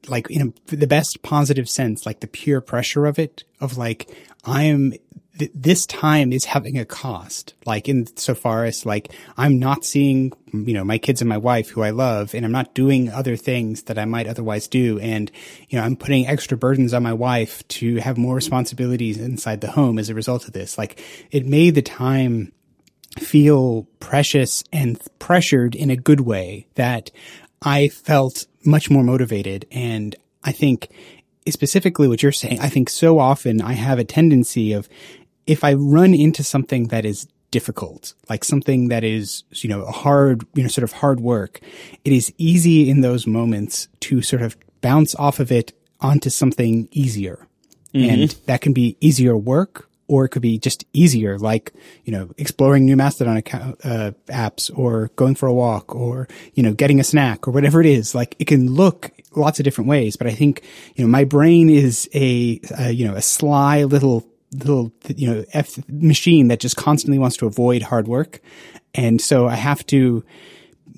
like 0.08 0.30
in 0.30 0.54
the 0.68 0.88
best 0.88 1.24
positive 1.24 1.68
sense, 1.68 2.06
like 2.06 2.20
the 2.20 2.28
pure 2.28 2.62
pressure 2.62 3.06
of 3.06 3.18
it, 3.18 3.44
of 3.60 3.78
like, 3.78 4.10
I 4.46 4.64
am 4.64 4.94
th- 5.38 5.52
this 5.54 5.86
time 5.86 6.32
is 6.32 6.46
having 6.46 6.78
a 6.78 6.86
cost. 6.86 7.54
Like 7.66 7.90
in 7.90 8.06
so 8.18 8.36
far 8.36 8.66
as 8.66 8.86
like 8.86 9.12
I'm 9.38 9.60
not 9.60 9.84
seeing, 9.86 10.32
you 10.54 10.74
know, 10.74 10.84
my 10.84 10.98
kids 10.98 11.22
and 11.22 11.30
my 11.30 11.38
wife 11.38 11.70
who 11.70 11.82
I 11.82 11.90
love, 11.90 12.34
and 12.34 12.46
I'm 12.46 12.52
not 12.52 12.74
doing 12.74 13.10
other 13.10 13.36
things 13.36 13.84
that 13.84 13.98
I 13.98 14.06
might 14.06 14.28
otherwise 14.28 14.68
do. 14.68 15.00
And, 15.00 15.32
you 15.70 15.78
know, 15.78 15.86
I'm 15.86 15.96
putting 15.96 16.28
extra 16.28 16.58
burdens 16.58 16.94
on 16.94 17.04
my 17.04 17.14
wife 17.14 17.68
to 17.70 17.98
have 17.98 18.18
more 18.18 18.36
responsibilities 18.36 19.18
inside 19.18 19.62
the 19.62 19.72
home 19.72 20.00
as 20.00 20.10
a 20.10 20.16
result 20.16 20.48
of 20.48 20.54
this. 20.54 20.78
Like 20.78 21.02
it 21.32 21.46
made 21.46 21.76
the 21.76 21.82
time 21.82 22.52
feel 23.20 23.88
precious 24.00 24.64
and 24.74 25.02
pressured 25.20 25.74
in 25.74 25.90
a 25.90 25.96
good 25.96 26.22
way 26.22 26.68
that 26.76 27.12
I 27.62 27.88
felt 27.88 28.46
much 28.66 28.90
more 28.90 29.04
motivated. 29.04 29.66
And 29.72 30.16
I 30.44 30.52
think 30.52 30.90
specifically 31.50 32.08
what 32.08 32.24
you're 32.24 32.32
saying, 32.32 32.60
I 32.60 32.70
think 32.70 32.90
so 32.90 33.20
often 33.20 33.62
I 33.62 33.74
have 33.74 34.00
a 34.00 34.04
tendency 34.04 34.74
of 34.74 34.90
if 35.46 35.64
I 35.64 35.74
run 35.74 36.14
into 36.14 36.44
something 36.44 36.88
that 36.88 37.06
is 37.06 37.28
difficult, 37.52 38.14
like 38.30 38.44
something 38.44 38.90
that 38.90 39.04
is, 39.04 39.44
you 39.52 39.70
know, 39.70 39.84
a 39.84 39.92
hard, 39.92 40.46
you 40.56 40.64
know, 40.64 40.70
sort 40.70 40.84
of 40.84 40.92
hard 40.92 41.20
work, 41.20 41.60
it 42.04 42.12
is 42.12 42.34
easy 42.38 42.90
in 42.90 43.02
those 43.02 43.28
moments 43.28 43.88
to 44.02 44.22
sort 44.22 44.42
of 44.42 44.58
bounce 44.82 45.16
off 45.16 45.40
of 45.40 45.52
it 45.52 45.72
onto 46.02 46.30
something 46.30 46.88
easier. 46.92 47.48
Mm-hmm. 47.94 48.10
And 48.10 48.30
that 48.48 48.62
can 48.62 48.74
be 48.74 48.98
easier 49.00 49.38
work 49.38 49.90
or 50.08 50.26
it 50.26 50.30
could 50.30 50.42
be 50.42 50.58
just 50.60 50.86
easier, 50.94 51.38
like, 51.38 51.74
you 52.04 52.12
know, 52.12 52.30
exploring 52.38 52.86
new 52.86 52.96
Mastodon 52.96 53.38
account, 53.38 53.80
uh, 53.84 54.12
apps 54.28 54.72
or 54.78 55.10
going 55.16 55.36
for 55.36 55.48
a 55.48 55.54
walk 55.54 55.96
or, 55.96 56.28
you 56.54 56.62
know, 56.62 56.74
getting 56.74 57.00
a 57.00 57.04
snack 57.04 57.48
or 57.48 57.52
whatever 57.52 57.82
it 57.82 57.88
is. 57.88 58.14
Like 58.14 58.36
it 58.40 58.46
can 58.46 58.72
look 58.72 59.12
lots 59.36 59.60
of 59.60 59.64
different 59.64 59.90
ways, 59.90 60.16
but 60.16 60.28
I 60.28 60.32
think, 60.32 60.62
you 60.96 61.04
know, 61.04 61.10
my 61.10 61.24
brain 61.24 61.70
is 61.70 62.10
a, 62.14 62.60
a 62.78 62.92
you 62.92 63.08
know, 63.08 63.16
a 63.16 63.22
sly 63.22 63.84
little 63.84 64.26
little, 64.54 64.92
you 65.08 65.34
know, 65.34 65.46
F 65.54 65.78
machine 65.90 66.48
that 66.48 66.60
just 66.60 66.78
constantly 66.78 67.18
wants 67.20 67.38
to 67.38 67.48
avoid 67.48 67.82
hard 67.82 68.08
work. 68.08 68.42
And 68.94 69.20
so 69.20 69.48
I 69.48 69.56
have 69.56 69.86
to 69.88 70.24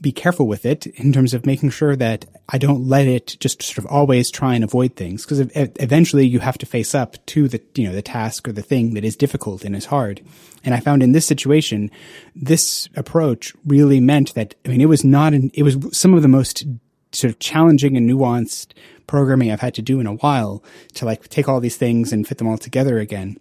be 0.01 0.11
careful 0.11 0.47
with 0.47 0.65
it 0.65 0.87
in 0.87 1.11
terms 1.11 1.33
of 1.33 1.45
making 1.45 1.69
sure 1.69 1.95
that 1.95 2.25
I 2.49 2.57
don't 2.57 2.87
let 2.87 3.07
it 3.07 3.37
just 3.39 3.61
sort 3.63 3.79
of 3.79 3.85
always 3.87 4.29
try 4.31 4.55
and 4.55 4.63
avoid 4.63 4.95
things 4.95 5.23
because 5.23 5.39
eventually 5.55 6.25
you 6.25 6.39
have 6.39 6.57
to 6.59 6.65
face 6.65 6.93
up 6.95 7.23
to 7.27 7.47
the, 7.47 7.61
you 7.75 7.87
know, 7.87 7.93
the 7.93 8.01
task 8.01 8.47
or 8.47 8.51
the 8.51 8.61
thing 8.61 8.93
that 8.93 9.03
is 9.03 9.15
difficult 9.15 9.63
and 9.63 9.75
is 9.75 9.85
hard. 9.85 10.21
And 10.63 10.73
I 10.73 10.79
found 10.79 11.03
in 11.03 11.11
this 11.11 11.25
situation, 11.25 11.91
this 12.35 12.89
approach 12.95 13.53
really 13.65 13.99
meant 13.99 14.33
that, 14.35 14.55
I 14.65 14.69
mean, 14.69 14.81
it 14.81 14.89
was 14.89 15.03
not 15.03 15.33
an, 15.33 15.51
it 15.53 15.63
was 15.63 15.77
some 15.91 16.13
of 16.13 16.21
the 16.21 16.27
most 16.27 16.65
sort 17.11 17.31
of 17.31 17.39
challenging 17.39 17.97
and 17.97 18.09
nuanced 18.09 18.73
programming 19.07 19.51
I've 19.51 19.61
had 19.61 19.73
to 19.75 19.81
do 19.81 19.99
in 19.99 20.07
a 20.07 20.13
while 20.15 20.63
to 20.95 21.05
like 21.05 21.27
take 21.29 21.47
all 21.47 21.59
these 21.59 21.77
things 21.77 22.11
and 22.11 22.27
fit 22.27 22.37
them 22.37 22.47
all 22.47 22.57
together 22.57 22.99
again. 22.99 23.37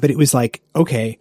But 0.00 0.10
it 0.10 0.16
was 0.16 0.32
like, 0.34 0.62
okay, 0.76 1.18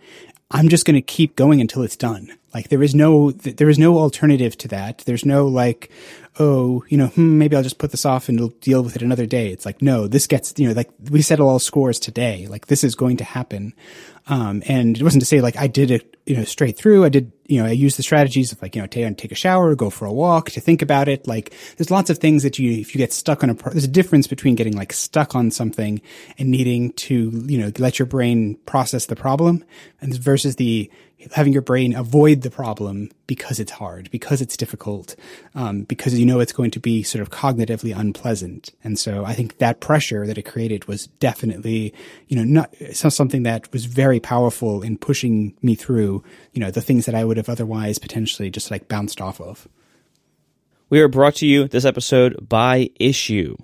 I'm 0.52 0.70
just 0.70 0.86
going 0.86 0.96
to 0.96 1.02
keep 1.02 1.36
going 1.36 1.62
until 1.62 1.84
it's 1.84 1.96
done. 1.96 2.38
Like 2.54 2.70
there 2.70 2.84
is 2.84 2.94
no, 2.94 3.32
there 3.32 3.70
is 3.70 3.80
no 3.80 3.98
alternative 3.98 4.58
to 4.60 4.68
that. 4.70 5.00
There's 5.00 5.26
no 5.26 5.48
like, 5.48 5.92
oh, 6.40 6.84
you 6.90 6.98
know, 6.98 7.08
hmm, 7.08 7.38
maybe 7.38 7.56
I'll 7.56 7.64
just 7.64 7.78
put 7.78 7.92
this 7.92 8.06
off 8.06 8.30
and 8.30 8.60
deal 8.62 8.84
with 8.84 8.96
it 8.96 9.02
another 9.02 9.26
day. 9.26 9.50
It's 9.50 9.66
like, 9.66 9.82
no, 9.82 10.08
this 10.08 10.28
gets, 10.28 10.54
you 10.58 10.68
know, 10.68 10.74
like 10.74 10.90
we 11.10 11.22
settle 11.22 11.48
all 11.48 11.60
scores 11.60 12.00
today. 12.00 12.48
Like 12.48 12.68
this 12.68 12.84
is 12.84 12.96
going 12.96 13.18
to 13.18 13.24
happen. 13.24 13.74
Um, 14.28 14.64
and 14.68 14.98
it 14.98 15.04
wasn't 15.04 15.22
to 15.22 15.26
say 15.26 15.42
like 15.42 15.58
I 15.58 15.68
did 15.68 15.92
it, 15.92 16.18
you 16.26 16.38
know, 16.38 16.44
straight 16.44 16.78
through. 16.78 17.04
I 17.04 17.10
did, 17.10 17.32
you 17.48 17.62
know, 17.62 17.68
I 17.68 17.72
used 17.72 17.98
the 17.98 18.04
strategies 18.04 18.52
of 18.52 18.62
like, 18.62 18.76
you 18.76 18.82
know, 18.82 18.88
take, 18.88 19.18
take 19.18 19.32
a 19.32 19.36
shower, 19.36 19.76
go 19.76 19.90
for 19.90 20.06
a 20.06 20.14
walk, 20.14 20.52
to 20.52 20.62
think 20.62 20.82
about 20.82 21.08
it. 21.08 21.28
Like 21.28 21.54
there's 21.78 21.92
lots 21.92 22.10
of 22.10 22.20
things 22.20 22.44
that 22.44 22.60
you, 22.60 22.72
if 22.80 22.94
you 22.94 23.00
get 23.00 23.12
stuck 23.12 23.44
on 23.44 23.50
a, 23.50 23.54
there's 23.54 23.84
a 23.84 23.90
difference 23.90 24.28
between 24.28 24.56
getting 24.56 24.76
like 24.76 24.94
stuck 24.94 25.36
on 25.36 25.52
something 25.52 26.02
and 26.38 26.50
needing 26.50 26.94
to, 26.94 27.44
you 27.46 27.58
know, 27.58 27.72
let 27.78 28.00
your 28.00 28.06
brain 28.06 28.56
process 28.66 29.08
the 29.08 29.16
problem 29.16 29.66
and 30.00 30.16
versus 30.16 30.56
the, 30.58 30.90
having 31.34 31.54
your 31.54 31.62
brain 31.62 31.96
avoid 31.96 32.42
the 32.42 32.52
problem 32.52 33.10
because 33.28 33.60
it's 33.60 33.72
hard, 33.72 34.10
because 34.12 34.42
it's 34.42 34.58
difficult, 34.58 35.16
um, 35.56 35.84
because 35.84 36.18
you 36.18 36.26
know 36.26 36.40
it's 36.40 36.52
going 36.52 36.72
to 36.72 36.80
be 36.80 37.04
sort 37.04 37.22
of 37.22 37.30
cognitively 37.30 37.98
unpleasant. 37.98 38.72
And 38.84 38.98
so 38.98 39.26
I 39.26 39.34
think 39.34 39.58
that 39.58 39.80
pressure 39.80 40.28
that 40.28 40.38
it 40.38 40.44
created 40.44 40.86
was 40.86 41.08
definitely, 41.20 41.94
you 42.28 42.36
know, 42.36 42.44
not 42.44 42.76
something 42.94 43.44
that 43.44 43.72
was 43.72 43.86
very 43.86 44.20
powerful 44.20 44.82
in 44.82 44.98
pushing 44.98 45.56
me 45.62 45.76
through, 45.76 46.24
you 46.54 46.60
know, 46.60 46.72
the 46.72 46.82
things 46.82 47.06
that 47.06 47.16
I 47.16 47.24
would 47.24 47.38
have 47.38 47.50
otherwise 47.50 48.00
potentially 48.00 48.50
just 48.50 48.72
like 48.72 48.88
bounced 48.88 49.22
off 49.22 49.40
of. 49.40 49.68
We 50.90 51.00
are 51.00 51.08
brought 51.08 51.36
to 51.36 51.48
you 51.48 51.68
this 51.68 51.86
episode 51.86 52.50
by 52.50 52.90
Issuu. 53.00 53.56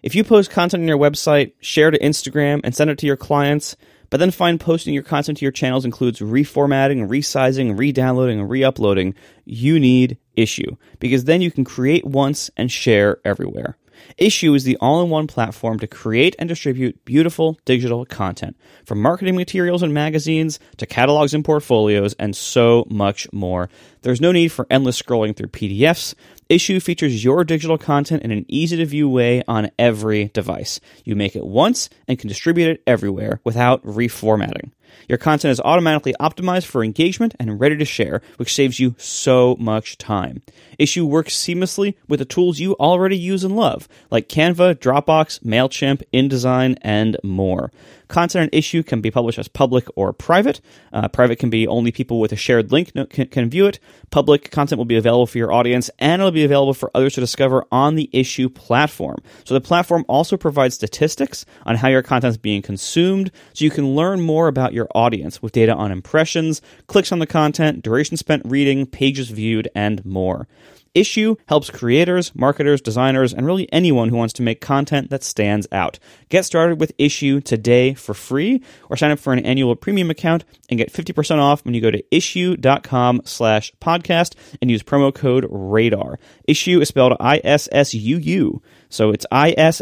If 0.00 0.14
you 0.14 0.22
post 0.22 0.50
content 0.50 0.82
on 0.82 0.88
your 0.88 0.96
website, 0.96 1.52
share 1.60 1.90
to 1.90 1.98
Instagram, 1.98 2.60
and 2.62 2.74
send 2.74 2.88
it 2.88 2.98
to 2.98 3.06
your 3.06 3.16
clients, 3.16 3.76
but 4.10 4.18
then 4.18 4.30
find 4.30 4.58
posting 4.58 4.94
your 4.94 5.02
content 5.02 5.38
to 5.38 5.44
your 5.44 5.52
channels 5.52 5.84
includes 5.84 6.20
reformatting, 6.20 7.08
resizing, 7.08 7.78
re-downloading, 7.78 8.40
and 8.40 8.50
re-uploading, 8.50 9.14
you 9.44 9.78
need 9.78 10.18
Issuu 10.36 10.76
because 10.98 11.24
then 11.24 11.40
you 11.40 11.50
can 11.50 11.64
create 11.64 12.04
once 12.04 12.50
and 12.56 12.70
share 12.70 13.18
everywhere. 13.24 13.76
Issuu 14.20 14.54
is 14.54 14.64
the 14.64 14.76
all 14.80 15.02
in 15.02 15.10
one 15.10 15.26
platform 15.26 15.78
to 15.80 15.86
create 15.86 16.36
and 16.38 16.48
distribute 16.48 17.04
beautiful 17.04 17.58
digital 17.64 18.04
content, 18.04 18.56
from 18.84 19.02
marketing 19.02 19.36
materials 19.36 19.82
and 19.82 19.92
magazines 19.92 20.58
to 20.76 20.86
catalogs 20.86 21.34
and 21.34 21.44
portfolios, 21.44 22.14
and 22.14 22.36
so 22.36 22.86
much 22.88 23.30
more. 23.32 23.68
There's 24.02 24.20
no 24.20 24.32
need 24.32 24.48
for 24.48 24.66
endless 24.70 25.00
scrolling 25.00 25.36
through 25.36 25.48
PDFs. 25.48 26.14
Issuu 26.50 26.80
features 26.80 27.22
your 27.22 27.44
digital 27.44 27.76
content 27.76 28.22
in 28.22 28.30
an 28.30 28.46
easy 28.48 28.76
to 28.78 28.86
view 28.86 29.08
way 29.08 29.42
on 29.46 29.70
every 29.78 30.28
device. 30.28 30.80
You 31.04 31.14
make 31.14 31.36
it 31.36 31.46
once 31.46 31.90
and 32.06 32.18
can 32.18 32.28
distribute 32.28 32.68
it 32.68 32.82
everywhere 32.86 33.40
without 33.44 33.84
reformatting. 33.84 34.70
Your 35.08 35.18
content 35.18 35.52
is 35.52 35.60
automatically 35.60 36.14
optimized 36.20 36.66
for 36.66 36.82
engagement 36.82 37.34
and 37.38 37.60
ready 37.60 37.76
to 37.76 37.84
share, 37.84 38.22
which 38.36 38.54
saves 38.54 38.80
you 38.80 38.94
so 38.98 39.56
much 39.58 39.98
time. 39.98 40.42
Issuu 40.78 41.06
works 41.06 41.36
seamlessly 41.36 41.94
with 42.08 42.18
the 42.20 42.24
tools 42.24 42.58
you 42.58 42.74
already 42.74 43.16
use 43.16 43.44
and 43.44 43.56
love, 43.56 43.88
like 44.10 44.28
Canva, 44.28 44.76
Dropbox, 44.76 45.40
MailChimp, 45.40 46.02
InDesign, 46.12 46.78
and 46.82 47.16
more. 47.22 47.70
Content 48.08 48.44
on 48.44 48.58
issuu 48.58 48.84
can 48.84 49.02
be 49.02 49.10
published 49.10 49.38
as 49.38 49.48
public 49.48 49.86
or 49.94 50.14
private. 50.14 50.60
Uh, 50.92 51.08
private 51.08 51.38
can 51.38 51.50
be 51.50 51.68
only 51.68 51.92
people 51.92 52.20
with 52.20 52.32
a 52.32 52.36
shared 52.36 52.72
link 52.72 52.92
can, 53.10 53.26
can 53.26 53.50
view 53.50 53.66
it. 53.66 53.78
Public 54.10 54.50
content 54.50 54.78
will 54.78 54.84
be 54.84 54.96
available 54.96 55.26
for 55.26 55.38
your 55.38 55.52
audience 55.52 55.90
and 55.98 56.20
it'll 56.20 56.32
be 56.32 56.44
available 56.44 56.74
for 56.74 56.90
others 56.94 57.14
to 57.14 57.20
discover 57.20 57.66
on 57.70 57.94
the 57.94 58.08
issuu 58.12 58.52
platform. 58.52 59.18
So 59.44 59.54
the 59.54 59.60
platform 59.60 60.04
also 60.08 60.36
provides 60.36 60.74
statistics 60.74 61.44
on 61.66 61.76
how 61.76 61.88
your 61.88 62.02
content 62.02 62.30
is 62.30 62.38
being 62.38 62.62
consumed 62.62 63.30
so 63.52 63.64
you 63.64 63.70
can 63.70 63.94
learn 63.94 64.20
more 64.20 64.48
about 64.48 64.72
your 64.72 64.88
audience 64.94 65.42
with 65.42 65.52
data 65.52 65.74
on 65.74 65.92
impressions, 65.92 66.62
clicks 66.86 67.12
on 67.12 67.18
the 67.18 67.26
content, 67.26 67.82
duration 67.82 68.16
spent 68.16 68.42
reading, 68.44 68.86
pages 68.86 69.30
viewed, 69.30 69.68
and 69.74 70.04
more. 70.04 70.48
Issuu 70.94 71.38
helps 71.46 71.70
creators, 71.70 72.34
marketers, 72.34 72.80
designers, 72.80 73.32
and 73.32 73.46
really 73.46 73.72
anyone 73.72 74.08
who 74.08 74.16
wants 74.16 74.34
to 74.34 74.42
make 74.42 74.60
content 74.60 75.10
that 75.10 75.22
stands 75.22 75.66
out. 75.72 75.98
Get 76.28 76.44
started 76.44 76.80
with 76.80 76.96
Issuu 76.98 77.42
today 77.42 77.94
for 77.94 78.14
free 78.14 78.62
or 78.90 78.96
sign 78.96 79.10
up 79.10 79.18
for 79.18 79.32
an 79.32 79.44
annual 79.44 79.76
premium 79.76 80.10
account 80.10 80.44
and 80.68 80.78
get 80.78 80.92
50% 80.92 81.38
off 81.38 81.64
when 81.64 81.74
you 81.74 81.80
go 81.80 81.90
to 81.90 82.02
issuu.com 82.12 83.22
slash 83.24 83.72
podcast 83.80 84.34
and 84.60 84.70
use 84.70 84.82
promo 84.82 85.14
code 85.14 85.46
RADAR. 85.50 86.18
Issuu 86.48 86.80
is 86.80 86.88
spelled 86.88 87.16
I-S-S-U-U. 87.18 88.62
So 88.88 89.10
it's 89.10 89.26
issuu.com 89.32 89.78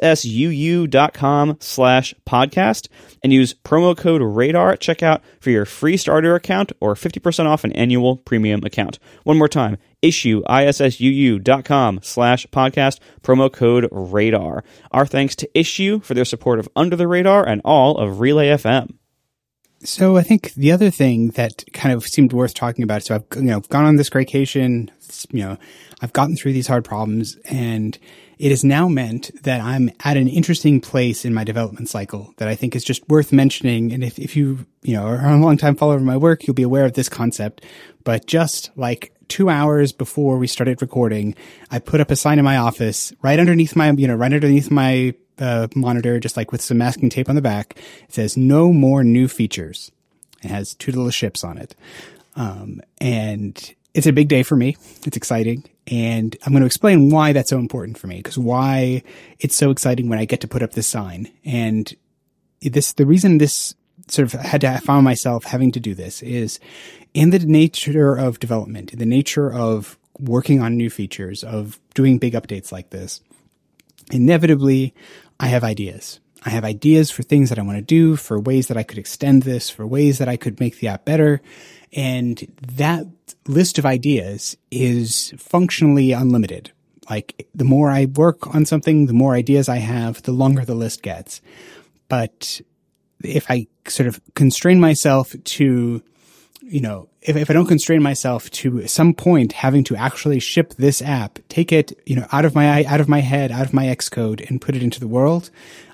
slash 1.61 2.14
podcast 2.27 2.88
and 3.23 3.33
use 3.33 3.55
promo 3.55 3.97
code 3.97 4.23
radar 4.23 4.73
at 4.73 4.81
checkout 4.81 5.21
for 5.40 5.51
your 5.51 5.64
free 5.64 5.97
starter 5.97 6.35
account 6.35 6.73
or 6.81 6.95
50% 6.95 7.47
off 7.47 7.64
an 7.64 7.73
annual 7.73 8.16
premium 8.16 8.64
account. 8.64 8.99
One 9.25 9.38
more 9.38 9.49
time, 9.49 9.79
issuu, 10.03 10.42
issuu.com 10.42 12.01
slash 12.03 12.47
podcast, 12.49 12.99
promo 13.23 13.53
code 13.53 13.88
radar. 13.90 14.64
Our 14.90 15.07
thanks 15.07 15.37
to 15.37 15.49
Issuu 15.55 16.03
for 16.05 16.14
their 16.14 16.25
support 16.25 16.59
of 16.59 16.69
Under 16.77 16.97
the 16.97 17.09
Radar 17.09 17.47
and 17.47 17.61
all 17.64 17.97
of 17.99 18.21
Relay 18.21 18.49
FM. 18.49 18.95
So 19.87 20.16
I 20.16 20.22
think 20.22 20.53
the 20.55 20.72
other 20.72 20.90
thing 20.90 21.29
that 21.31 21.64
kind 21.72 21.94
of 21.94 22.05
seemed 22.07 22.33
worth 22.33 22.55
talking 22.55 22.83
about. 22.83 23.05
So 23.05 23.14
I've 23.14 23.25
you 23.37 23.42
know 23.42 23.61
gone 23.61 23.85
on 23.85 23.96
this 23.96 24.09
vacation. 24.09 24.90
You 25.31 25.44
know, 25.44 25.59
I've 26.03 26.12
gotten 26.12 26.37
through 26.37 26.53
these 26.53 26.66
hard 26.66 26.85
problems, 26.85 27.37
and 27.44 27.96
it 28.38 28.51
has 28.51 28.64
now 28.64 28.88
meant 28.88 29.31
that 29.44 29.61
I'm 29.61 29.90
at 30.05 30.16
an 30.16 30.29
interesting 30.29 30.81
place 30.81 31.25
in 31.25 31.33
my 31.33 31.44
development 31.44 31.88
cycle 31.88 32.35
that 32.37 32.49
I 32.49 32.55
think 32.55 32.75
is 32.77 32.85
just 32.85 33.09
worth 33.09 33.33
mentioning. 33.33 33.92
And 33.92 34.05
if, 34.05 34.18
if 34.18 34.37
you, 34.37 34.66
you 34.83 34.94
know, 34.94 35.07
are 35.07 35.25
a 35.25 35.38
long 35.38 35.57
time 35.57 35.77
follower 35.77 35.96
of 35.96 36.03
my 36.03 36.16
work, 36.16 36.46
you'll 36.46 36.55
be 36.55 36.62
aware 36.62 36.85
of 36.85 36.94
this 36.94 37.09
concept. 37.09 37.64
But 38.05 38.27
just 38.27 38.70
like 38.77 39.14
two 39.29 39.49
hours 39.49 39.92
before 39.92 40.37
we 40.37 40.46
started 40.46 40.83
recording, 40.83 41.35
I 41.70 41.79
put 41.79 42.01
up 42.01 42.11
a 42.11 42.16
sign 42.16 42.38
in 42.38 42.44
my 42.44 42.59
office 42.59 43.12
right 43.22 43.38
underneath 43.38 43.75
my, 43.75 43.90
you 43.92 44.07
know, 44.07 44.16
right 44.16 44.33
underneath 44.33 44.70
my 44.70 45.14
uh, 45.38 45.68
monitor, 45.75 46.18
just 46.20 46.37
like 46.37 46.53
with 46.53 46.62
some 46.62 46.79
masking 46.79 47.11
tape 47.11 47.29
on 47.29 47.35
the 47.35 47.42
back. 47.42 47.79
It 48.09 48.14
says 48.14 48.37
no 48.37 48.72
more 48.72 49.05
new 49.05 49.29
features. 49.29 49.90
It 50.42 50.49
has 50.49 50.75
two 50.75 50.92
little 50.92 51.11
ships 51.11 51.44
on 51.44 51.59
it. 51.59 51.75
Um, 52.37 52.81
and 53.01 53.75
it's 53.94 54.07
a 54.07 54.12
big 54.12 54.29
day 54.29 54.42
for 54.42 54.57
me. 54.57 54.77
It's 55.07 55.16
exciting. 55.16 55.64
And 55.87 56.37
I'm 56.44 56.53
going 56.53 56.61
to 56.61 56.66
explain 56.66 57.11
why 57.11 57.33
that's 57.33 57.51
so 57.51 57.59
important 57.59 57.96
for 57.99 58.09
me 58.09 58.16
because 58.16 58.37
why 58.37 59.03
it's 59.38 59.57
so 59.57 59.70
exciting 59.70 60.09
when 60.09 60.18
I 60.18 60.25
get 60.25 60.40
to 60.42 60.49
put 60.49 60.62
up 60.62 60.72
this 60.72 60.87
sign. 60.87 61.31
And 61.44 61.94
this, 62.61 62.92
the 62.92 63.07
reason 63.07 63.38
this 63.38 63.75
sort 64.09 64.33
of 64.33 64.40
had 64.40 64.61
to 64.61 64.79
found 64.79 65.05
myself 65.05 65.44
having 65.44 65.72
to 65.72 65.81
do 65.81 65.94
this 65.94 66.22
is 66.22 66.61
in 67.14 67.31
the 67.31 67.38
nature 67.38 68.14
of 68.14 68.40
development, 68.40 68.92
in 68.92 68.99
the 68.99 69.07
nature 69.07 69.53
of 69.53 69.99
working 70.18 70.61
on 70.61 70.77
new 70.77 70.90
features, 70.90 71.44
of 71.44 71.79
doing 71.94 72.18
big 72.18 72.35
updates 72.35 72.72
like 72.72 72.90
this. 72.90 73.20
Inevitably, 74.12 74.94
I 75.38 75.49
have 75.49 75.64
ideas. 75.64 76.20
I 76.44 76.51
have 76.51 76.64
ideas 76.64 77.11
for 77.11 77.22
things 77.22 77.49
that 77.49 77.59
I 77.59 77.62
want 77.62 77.79
to 77.79 77.83
do, 77.83 78.14
for 78.14 78.38
ways 78.38 78.68
that 78.68 78.77
I 78.77 78.83
could 78.83 78.99
extend 78.99 79.42
this, 79.42 79.68
for 79.68 79.87
ways 79.87 80.18
that 80.18 80.29
I 80.29 80.37
could 80.37 80.61
make 80.61 80.79
the 80.79 80.88
app 80.88 81.05
better. 81.05 81.40
And 81.92 82.46
that 82.75 83.07
list 83.49 83.79
of 83.79 83.87
ideas 83.87 84.57
is 84.70 85.35
functionally 85.38 86.12
unlimited. 86.12 86.70
Like 87.11 87.49
the 87.55 87.64
more 87.64 87.90
I 87.90 88.07
work 88.07 88.55
on 88.55 88.64
something, 88.64 89.07
the 89.07 89.12
more 89.12 89.35
ideas 89.35 89.68
I 89.68 89.79
have, 89.79 90.22
the 90.22 90.33
longer 90.33 90.64
the 90.64 90.75
list 90.75 91.03
gets. 91.03 91.40
But 92.09 92.61
if 93.22 93.51
I 93.51 93.66
sort 93.88 94.07
of 94.07 94.20
constrain 94.35 94.81
myself 94.81 95.35
to, 95.42 96.03
you 96.69 96.81
know, 96.81 97.09
if, 97.23 97.37
if 97.37 97.49
I 97.49 97.53
don't 97.53 97.67
constrain 97.67 98.03
myself 98.03 98.51
to 98.51 98.87
some 98.89 99.15
point 99.15 99.53
having 99.53 99.85
to 99.85 99.97
actually 99.97 100.41
ship 100.41 100.75
this 100.75 101.01
app, 101.01 101.39
take 101.49 101.73
it, 101.73 101.99
you 102.07 102.17
know, 102.17 102.27
out 102.33 102.45
of 102.45 102.55
my, 102.55 102.85
out 102.85 103.01
of 103.01 103.09
my 103.09 103.21
head, 103.21 103.53
out 103.53 103.67
of 103.67 103.73
my 103.73 103.85
Xcode 103.85 104.49
and 104.49 104.61
put 104.61 104.75
it 104.75 104.83
into 104.83 104.99
the 104.99 105.09
world, 105.09 105.51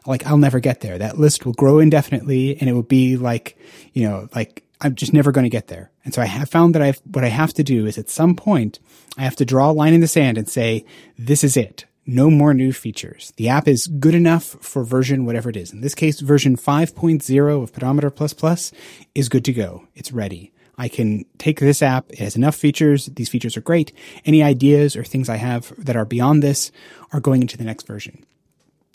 like 0.07 0.27
I'll 0.27 0.39
never 0.39 0.61
get 0.61 0.81
there. 0.81 0.97
That 0.99 1.19
list 1.19 1.45
will 1.45 1.53
grow 1.53 1.79
indefinitely 1.79 2.57
and 2.59 2.71
it 2.71 2.73
will 2.73 2.83
be 2.83 3.17
like, 3.17 3.59
you 3.93 4.09
know, 4.09 4.29
like 4.35 4.65
I'm 4.81 4.95
just 4.95 5.13
never 5.13 5.31
going 5.31 5.45
to 5.45 5.51
get 5.51 5.69
there. 5.69 5.91
And 6.05 6.15
so 6.15 6.23
I 6.23 6.27
have 6.27 6.49
found 6.49 6.75
that 6.75 6.83
I've, 6.83 7.01
what 7.05 7.25
I 7.25 7.29
have 7.29 7.53
to 7.55 7.63
do 7.63 7.87
is 7.87 7.99
at 7.99 8.11
some 8.11 8.35
point, 8.35 8.79
I 9.19 9.23
have 9.23 9.37
to 9.37 9.45
draw 9.45 9.71
a 9.71 9.73
line 9.73 9.93
in 9.93 10.01
the 10.01 10.09
sand 10.09 10.39
and 10.39 10.49
say, 10.49 10.85
this 11.19 11.45
is 11.45 11.57
it. 11.57 11.85
No 12.05 12.31
more 12.31 12.53
new 12.53 12.73
features. 12.73 13.33
The 13.37 13.49
app 13.49 13.69
is 13.69 13.87
good 13.87 14.15
enough 14.15 14.45
for 14.45 14.83
version 14.83 15.25
whatever 15.25 15.51
it 15.51 15.57
is. 15.57 15.73
In 15.73 15.83
this 15.83 15.95
case, 15.95 16.19
version 16.19 16.57
5.0 16.57 17.63
of 17.63 17.73
Pedometer 17.73 18.11
Plus 18.11 18.33
Plus 18.33 18.73
is 19.15 19.29
good 19.29 19.45
to 19.45 19.53
go. 19.53 19.87
It's 19.95 20.11
ready. 20.11 20.52
I 20.79 20.89
can 20.89 21.25
take 21.39 21.61
this 21.61 21.83
app. 21.83 22.11
It 22.11 22.19
has 22.19 22.37
enough 22.37 22.57
features. 22.57 23.07
These 23.07 23.29
features 23.29 23.57
are 23.57 23.61
great. 23.63 23.93
Any 24.25 24.43
ideas 24.43 24.97
or 24.97 25.05
things 25.05 25.29
I 25.29 25.37
have 25.37 25.73
that 25.79 25.97
are 25.97 26.05
beyond 26.05 26.43
this 26.43 26.73
are 27.13 27.21
going 27.21 27.43
into 27.43 27.59
the 27.59 27.65
next 27.65 27.87
version. 27.87 28.25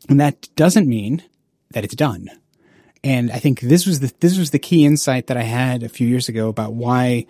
And 0.09 0.19
that 0.19 0.49
doesn't 0.55 0.87
mean 0.87 1.23
that 1.71 1.83
it's 1.83 1.95
done. 1.95 2.29
And 3.03 3.31
I 3.31 3.39
think 3.39 3.61
this 3.61 3.85
was 3.85 3.99
the 3.99 4.11
this 4.19 4.37
was 4.37 4.51
the 4.51 4.59
key 4.59 4.85
insight 4.85 5.27
that 5.27 5.37
I 5.37 5.43
had 5.43 5.83
a 5.83 5.89
few 5.89 6.07
years 6.07 6.27
ago 6.29 6.49
about 6.49 6.73
why 6.73 7.25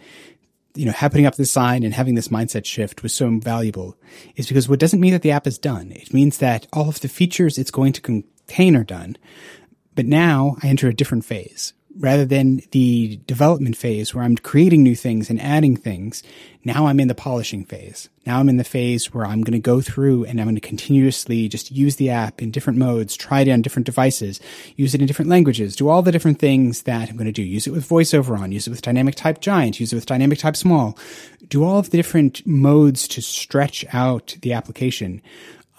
you 0.76 0.86
know 0.86 0.92
happening 0.92 1.26
up 1.26 1.36
this 1.36 1.52
sign 1.52 1.84
and 1.84 1.94
having 1.94 2.16
this 2.16 2.30
mindset 2.30 2.66
shift 2.66 3.04
was 3.04 3.14
so 3.14 3.30
valuable 3.40 3.98
is 4.36 4.48
because 4.48 4.70
what 4.70 4.80
doesn't 4.80 5.02
mean 5.02 5.12
that 5.12 5.24
the 5.24 5.32
app 5.32 5.48
is 5.48 5.58
done. 5.58 5.92
It 5.92 6.14
means 6.14 6.38
that 6.38 6.68
all 6.72 6.88
of 6.88 7.02
the 7.02 7.10
features 7.10 7.58
it's 7.58 7.72
going 7.72 7.94
to 7.94 8.02
contain 8.02 8.76
are 8.76 8.84
done. 8.84 9.18
But 9.94 10.06
now 10.06 10.56
I 10.64 10.68
enter 10.68 10.88
a 10.88 10.94
different 10.94 11.26
phase 11.26 11.74
rather 12.00 12.26
than 12.26 12.62
the 12.72 13.20
development 13.26 13.76
phase 13.76 14.14
where 14.14 14.24
I'm 14.24 14.38
creating 14.38 14.84
new 14.84 14.96
things 14.96 15.30
and 15.30 15.42
adding 15.42 15.76
things, 15.76 16.24
now 16.64 16.88
I'm 16.88 17.00
in 17.00 17.08
the 17.08 17.16
polishing 17.16 17.66
phase. 17.66 18.10
Now 18.26 18.40
I'm 18.40 18.50
in 18.50 18.58
the 18.58 18.64
phase 18.64 19.14
where 19.14 19.26
I'm 19.26 19.42
going 19.42 19.54
to 19.54 19.60
go 19.60 19.82
through 19.82 20.26
and 20.26 20.40
I'm 20.40 20.48
going 20.48 20.56
to 20.56 20.62
continuously 20.62 21.48
just 21.48 21.72
use 21.72 21.96
the 21.96 22.10
app 22.10 22.42
in 22.42 22.52
different 22.52 22.78
modes, 22.78 23.16
try 23.16 23.42
it 23.42 23.50
on 23.50 23.62
different 23.62 23.86
devices, 23.86 24.40
use 24.76 24.94
it 24.94 25.02
in 25.02 25.08
different 25.08 25.30
languages, 25.30 25.76
do 25.76 25.88
all 25.88 26.02
the 26.02 26.12
different 26.12 26.40
things 26.40 26.84
that 26.84 27.10
I'm 27.10 27.16
going 27.16 27.26
to 27.26 27.32
do. 27.32 27.42
Use 27.44 27.68
it 27.68 27.72
with 27.72 27.88
voiceover 27.88 28.38
on, 28.38 28.52
use 28.52 28.68
it 28.68 28.72
with 28.72 28.82
dynamic 28.82 29.16
type 29.16 29.40
giant, 29.40 29.80
use 29.80 29.94
it 29.94 29.96
with 29.96 30.06
dynamic 30.06 30.40
type 30.40 30.58
small, 30.58 30.98
do 31.48 31.64
all 31.64 31.80
of 31.80 31.90
the 31.90 31.98
different 31.98 32.46
modes 32.46 33.08
to 33.10 33.22
stretch 33.22 33.86
out 33.94 34.36
the 34.42 34.54
application. 34.54 35.22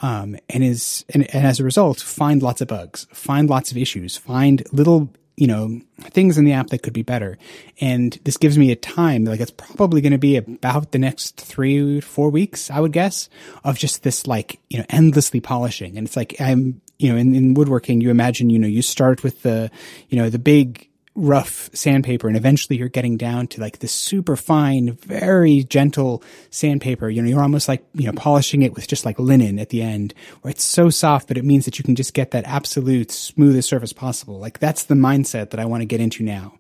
Um, 0.01 0.37
and 0.49 0.63
is 0.63 1.05
and, 1.13 1.29
and 1.35 1.45
as 1.45 1.59
a 1.59 1.65
result, 1.65 1.99
find 1.99 2.41
lots 2.41 2.61
of 2.61 2.69
bugs, 2.69 3.09
find 3.13 3.51
lots 3.51 3.73
of 3.73 3.77
issues, 3.77 4.17
find 4.17 4.63
little 4.73 5.13
you 5.39 5.47
know, 5.47 5.81
things 6.01 6.37
in 6.37 6.45
the 6.45 6.53
app 6.53 6.71
that 6.71 6.83
could 6.83 6.93
be 6.93 7.05
better. 7.05 7.39
And 7.81 8.19
this 8.25 8.37
gives 8.37 8.59
me 8.59 8.73
a 8.73 8.77
time, 8.77 9.25
like 9.25 9.39
it's 9.39 9.53
probably 9.53 10.01
going 10.01 10.13
to 10.13 10.19
be 10.19 10.37
about 10.37 10.91
the 10.91 10.99
next 10.99 11.37
three, 11.37 12.01
four 12.01 12.31
weeks, 12.31 12.73
I 12.73 12.81
would 12.81 12.93
guess, 12.93 13.29
of 13.63 13.79
just 13.79 14.03
this 14.03 14.27
like, 14.27 14.59
you 14.69 14.79
know, 14.79 14.85
endlessly 14.91 15.41
polishing. 15.41 15.97
And 15.97 16.09
it's 16.09 16.17
like, 16.17 16.35
I'm, 16.41 16.81
you 16.99 17.13
know, 17.13 17.17
in, 17.17 17.37
in 17.37 17.55
woodworking, 17.55 18.01
you 18.01 18.11
imagine, 18.11 18.51
you 18.51 18.59
know, 18.59 18.67
you 18.67 18.83
start 18.83 19.23
with 19.23 19.43
the, 19.43 19.71
you 20.09 20.19
know, 20.19 20.29
the 20.29 20.41
big, 20.41 20.88
rough 21.19 21.69
sandpaper 21.75 22.29
and 22.29 22.37
eventually 22.37 22.79
you're 22.79 22.89
getting 22.89 23.17
down 23.17 23.47
to 23.49 23.61
like 23.61 23.81
this 23.81 23.93
super 23.93 24.37
fine, 24.37 24.93
very 24.93 25.65
gentle 25.65 26.23
sandpaper. 26.51 27.11
You 27.11 27.23
know, 27.23 27.29
you're 27.29 27.43
almost 27.43 27.69
like, 27.69 27.85
you 27.95 28.07
know, 28.07 28.13
polishing 28.13 28.63
it 28.63 28.75
with 28.75 28.87
just 28.87 29.05
like 29.05 29.19
linen 29.19 29.59
at 29.59 29.71
the 29.71 29.83
end 29.83 30.15
where 30.43 30.51
it's 30.53 30.65
so 30.65 30.91
soft, 30.91 31.27
but 31.27 31.37
it 31.37 31.45
means 31.45 31.65
that 31.65 31.79
you 31.79 31.85
can 31.85 31.97
just 31.97 32.15
get 32.15 32.31
that 32.31 32.45
absolute 32.45 33.11
smoothest 33.11 33.69
surface 33.69 33.93
possible. 33.93 34.39
Like 34.39 34.61
that's 34.61 34.85
the 34.85 34.95
mindset 34.95 35.51
that 35.51 35.61
I 35.61 35.65
want 35.65 35.81
to 35.81 35.87
get 35.87 36.01
into 36.01 36.23
now. 36.23 36.55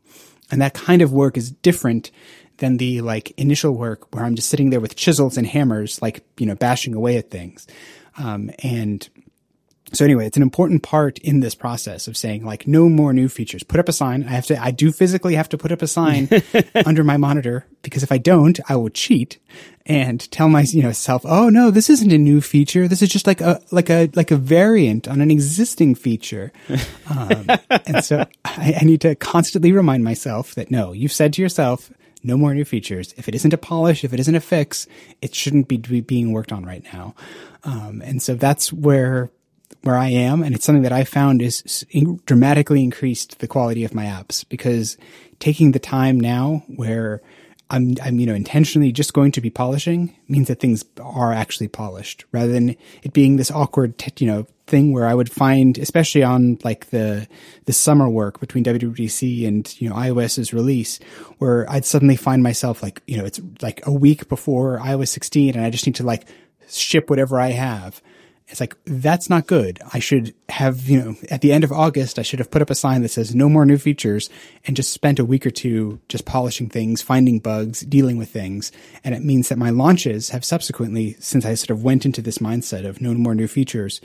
And 0.51 0.61
that 0.61 0.75
kind 0.75 1.03
of 1.03 1.13
work 1.13 1.37
is 1.37 1.51
different 1.51 2.11
than 2.57 2.79
the 2.79 3.01
like 3.03 3.31
initial 3.39 3.73
work 3.73 4.13
where 4.13 4.25
I'm 4.25 4.35
just 4.35 4.49
sitting 4.49 4.71
there 4.71 4.81
with 4.81 4.97
chisels 4.97 5.37
and 5.37 5.47
hammers, 5.47 6.03
like, 6.03 6.25
you 6.37 6.47
know, 6.47 6.57
bashing 6.57 6.95
away 6.95 7.17
at 7.17 7.31
things. 7.31 7.67
Um, 8.19 8.51
and, 8.65 9.09
so 9.93 10.05
anyway, 10.05 10.27
it's 10.27 10.37
an 10.37 10.43
important 10.43 10.83
part 10.83 11.19
in 11.19 11.41
this 11.41 11.55
process 11.55 12.09
of 12.09 12.17
saying 12.17 12.45
like 12.45 12.67
no 12.67 12.89
more 12.89 13.13
new 13.13 13.29
features. 13.29 13.63
Put 13.63 13.81
up 13.81 13.89
a 13.89 13.93
sign. 13.93 14.25
I 14.25 14.31
have 14.31 14.47
to 14.47 14.63
I 14.63 14.71
do 14.71 14.93
physically 14.93 15.35
have 15.35 15.49
to 15.51 15.59
put 15.59 15.73
up 15.73 15.83
a 15.83 15.87
sign 15.87 16.29
under 16.87 17.05
my 17.05 17.17
monitor 17.17 17.67
because 17.83 18.03
if 18.03 18.13
I 18.13 18.19
don't, 18.19 18.59
I 18.69 18.77
will 18.77 18.91
cheat 18.91 19.39
and 19.87 20.31
tell 20.31 20.49
my 20.49 20.63
you 20.63 20.83
know 20.83 20.93
self, 20.93 21.23
"Oh 21.25 21.49
no, 21.49 21.71
this 21.71 21.89
isn't 21.89 22.13
a 22.13 22.19
new 22.19 22.41
feature. 22.41 22.87
This 22.87 23.03
is 23.03 23.09
just 23.09 23.27
like 23.27 23.41
a 23.41 23.61
like 23.71 23.89
a 23.89 24.11
like 24.15 24.31
a 24.31 24.37
variant 24.37 25.09
on 25.09 25.21
an 25.21 25.31
existing 25.31 25.95
feature." 25.95 26.53
Um, 27.11 27.47
and 27.87 28.05
so 28.05 28.27
I, 28.45 28.75
I 28.83 28.85
need 28.85 29.01
to 29.01 29.15
constantly 29.15 29.73
remind 29.73 30.05
myself 30.05 30.55
that 30.57 30.71
no, 30.71 30.93
you've 30.93 31.13
said 31.13 31.33
to 31.33 31.43
yourself, 31.43 31.91
no 32.23 32.37
more 32.37 32.53
new 32.53 32.67
features. 32.67 33.15
If 33.17 33.29
it 33.29 33.35
isn't 33.35 33.55
a 33.55 33.59
polish, 33.59 34.05
if 34.05 34.13
it 34.13 34.21
isn't 34.21 34.35
a 34.35 34.41
fix, 34.41 34.87
it 35.23 35.35
shouldn't 35.35 35.69
be 35.69 35.79
being 35.79 36.33
worked 36.33 36.53
on 36.53 36.67
right 36.67 36.85
now. 36.93 37.15
Um, 37.65 38.03
and 38.05 38.23
so 38.23 38.35
that's 38.35 38.73
where 38.73 39.31
where 39.89 39.97
I 39.97 40.09
am, 40.09 40.43
and 40.43 40.55
it's 40.55 40.67
something 40.67 40.83
that 40.83 40.93
I 40.93 41.05
found 41.05 41.41
is 41.41 41.87
dramatically 42.27 42.83
increased 42.83 43.39
the 43.39 43.49
quality 43.49 43.85
of 43.85 43.95
my 43.95 44.05
apps 44.05 44.47
because 44.47 44.99
taking 45.39 45.73
the 45.73 45.79
time 45.79 46.21
now 46.21 46.63
where 46.77 47.23
I'm, 47.71 47.97
I'm, 48.03 48.21
you 48.21 48.27
know, 48.27 48.35
intentionally 48.35 48.93
just 48.93 49.15
going 49.15 49.33
to 49.33 49.41
be 49.41 49.49
polishing 49.49 50.15
means 50.29 50.49
that 50.49 50.61
things 50.61 50.85
are 51.01 51.33
actually 51.33 51.69
polished 51.69 52.27
rather 52.33 52.53
than 52.53 52.77
it 53.03 53.15
being 53.15 53.37
this 53.37 53.51
awkward, 53.51 53.97
t- 53.97 54.13
you 54.25 54.31
know, 54.31 54.47
thing 54.67 54.93
where 54.93 55.07
I 55.07 55.15
would 55.15 55.33
find, 55.33 55.79
especially 55.79 56.23
on 56.23 56.59
like 56.65 56.91
the, 56.91 57.27
the 57.65 57.73
summer 57.73 58.11
work 58.11 58.41
between 58.41 58.65
WWDC 58.65 59.49
and, 59.49 59.81
you 59.81 59.89
know, 59.89 59.95
iOS's 59.95 60.53
release, 60.53 60.99
where 61.39 61.71
I'd 61.71 61.87
suddenly 61.87 62.17
find 62.17 62.43
myself 62.43 62.83
like, 62.83 63.01
you 63.07 63.17
know, 63.17 63.25
it's 63.25 63.41
like 63.63 63.87
a 63.87 63.93
week 63.93 64.29
before 64.29 64.81
iOS 64.81 65.09
16 65.09 65.55
and 65.55 65.65
I 65.65 65.71
just 65.71 65.87
need 65.87 65.97
to 65.97 66.05
like 66.05 66.27
ship 66.69 67.09
whatever 67.09 67.41
I 67.41 67.53
have. 67.53 68.03
It's 68.51 68.61
like, 68.61 68.75
that's 68.87 69.29
not 69.29 69.47
good. 69.47 69.79
I 69.93 69.99
should 69.99 70.35
have, 70.49 70.89
you 70.89 70.99
know, 70.99 71.17
at 71.31 71.43
the 71.43 71.53
end 71.53 71.65
of 71.65 71.73
August, 71.73 72.19
I 72.19 72.23
should 72.23 72.39
have 72.39 72.51
put 72.51 72.63
up 72.63 72.71
a 72.71 72.75
sign 72.75 73.03
that 73.03 73.11
says 73.11 73.35
no 73.35 73.49
more 73.49 73.67
new 73.67 73.77
features 73.77 74.31
and 74.67 74.75
just 74.75 74.91
spent 74.93 75.19
a 75.19 75.25
week 75.25 75.47
or 75.47 75.51
two 75.51 76.01
just 76.09 76.25
polishing 76.25 76.71
things, 76.71 77.03
finding 77.03 77.41
bugs, 77.41 77.81
dealing 77.81 78.17
with 78.17 78.31
things. 78.31 78.73
And 79.05 79.15
it 79.15 79.23
means 79.23 79.51
that 79.51 79.59
my 79.59 79.69
launches 79.69 80.31
have 80.31 80.47
subsequently, 80.47 81.15
since 81.21 81.45
I 81.45 81.55
sort 81.55 81.77
of 81.77 81.85
went 81.85 82.07
into 82.07 82.23
this 82.23 82.39
mindset 82.39 82.87
of 82.87 83.03
no 83.03 83.13
more 83.13 83.35
new 83.35 83.49
features, 83.49 84.01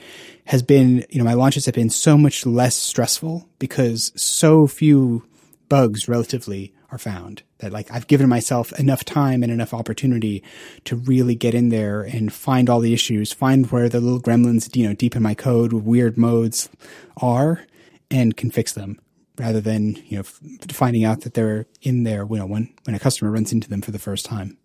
has 0.46 0.62
been, 0.62 1.06
you 1.10 1.20
know, 1.20 1.26
my 1.26 1.36
launches 1.36 1.66
have 1.66 1.76
been 1.76 1.90
so 1.90 2.18
much 2.18 2.46
less 2.46 2.76
stressful 2.76 3.48
because 3.60 4.12
so 4.22 4.68
few 4.68 5.26
bugs 5.70 6.10
relatively 6.10 6.74
are 6.94 7.00
found. 7.00 7.42
That 7.58 7.72
like 7.72 7.92
I've 7.92 8.08
given 8.08 8.30
myself 8.30 8.72
enough 8.80 9.04
time 9.04 9.42
and 9.42 9.52
enough 9.52 9.74
opportunity 9.74 10.44
to 10.86 10.96
really 10.96 11.34
get 11.34 11.56
in 11.56 11.70
there 11.70 12.04
and 12.04 12.32
find 12.32 12.70
all 12.70 12.80
the 12.80 12.94
issues, 12.94 13.34
find 13.34 13.70
where 13.72 13.90
the 13.90 14.00
little 14.00 14.22
gremlins, 14.22 14.74
you 14.76 14.88
know, 14.88 14.94
deep 14.94 15.16
in 15.16 15.24
my 15.24 15.34
code 15.34 15.74
with 15.74 15.84
weird 15.84 16.18
modes 16.18 16.70
are 17.18 17.66
and 18.12 18.38
can 18.38 18.52
fix 18.52 18.74
them 18.74 19.00
rather 19.40 19.60
than, 19.60 19.96
you 20.06 20.18
know, 20.18 20.24
finding 20.70 21.04
out 21.04 21.22
that 21.22 21.34
they're 21.34 21.66
in 21.82 22.04
there, 22.04 22.28
you 22.30 22.38
know, 22.38 22.46
when, 22.46 22.72
when 22.84 22.96
a 22.96 23.00
customer 23.00 23.32
runs 23.32 23.52
into 23.52 23.68
them 23.68 23.82
for 23.82 23.92
the 23.92 24.00
first 24.00 24.26
time. 24.26 24.58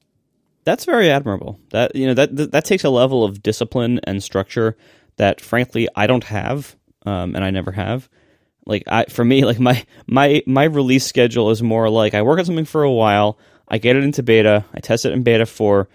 That's 0.65 0.85
very 0.85 1.11
admirable. 1.11 1.59
That, 1.71 1.97
you 1.97 2.07
know, 2.07 2.15
that, 2.15 2.53
that 2.53 2.67
takes 2.67 2.85
a 2.85 2.91
level 2.91 3.25
of 3.25 3.43
discipline 3.43 4.01
and 4.05 4.23
structure 4.23 4.77
that 5.17 5.41
frankly 5.41 5.89
I 5.97 6.07
don't 6.07 6.25
have. 6.25 6.77
Um, 7.07 7.35
and 7.35 7.43
I 7.43 7.51
never 7.51 7.73
have 7.73 8.11
like 8.69 8.85
I, 8.87 9.07
for 9.07 9.25
me, 9.25 9.45
like 9.45 9.59
my 9.59 9.85
my 10.07 10.43
my 10.47 10.65
release 10.65 11.05
schedule 11.05 11.51
is 11.51 11.63
more 11.63 11.91
like 11.91 12.15
I 12.15 12.23
work 12.23 12.39
on 12.39 12.45
something 12.45 12.65
for 12.65 12.85
a 12.85 12.93
while, 12.93 13.39
I 13.67 13.79
get 13.79 13.97
it 13.97 14.05
into 14.05 14.23
beta, 14.23 14.65
I 14.73 14.81
test 14.81 15.05
it 15.05 15.13
in 15.13 15.25
beta 15.25 15.47
for 15.47 15.89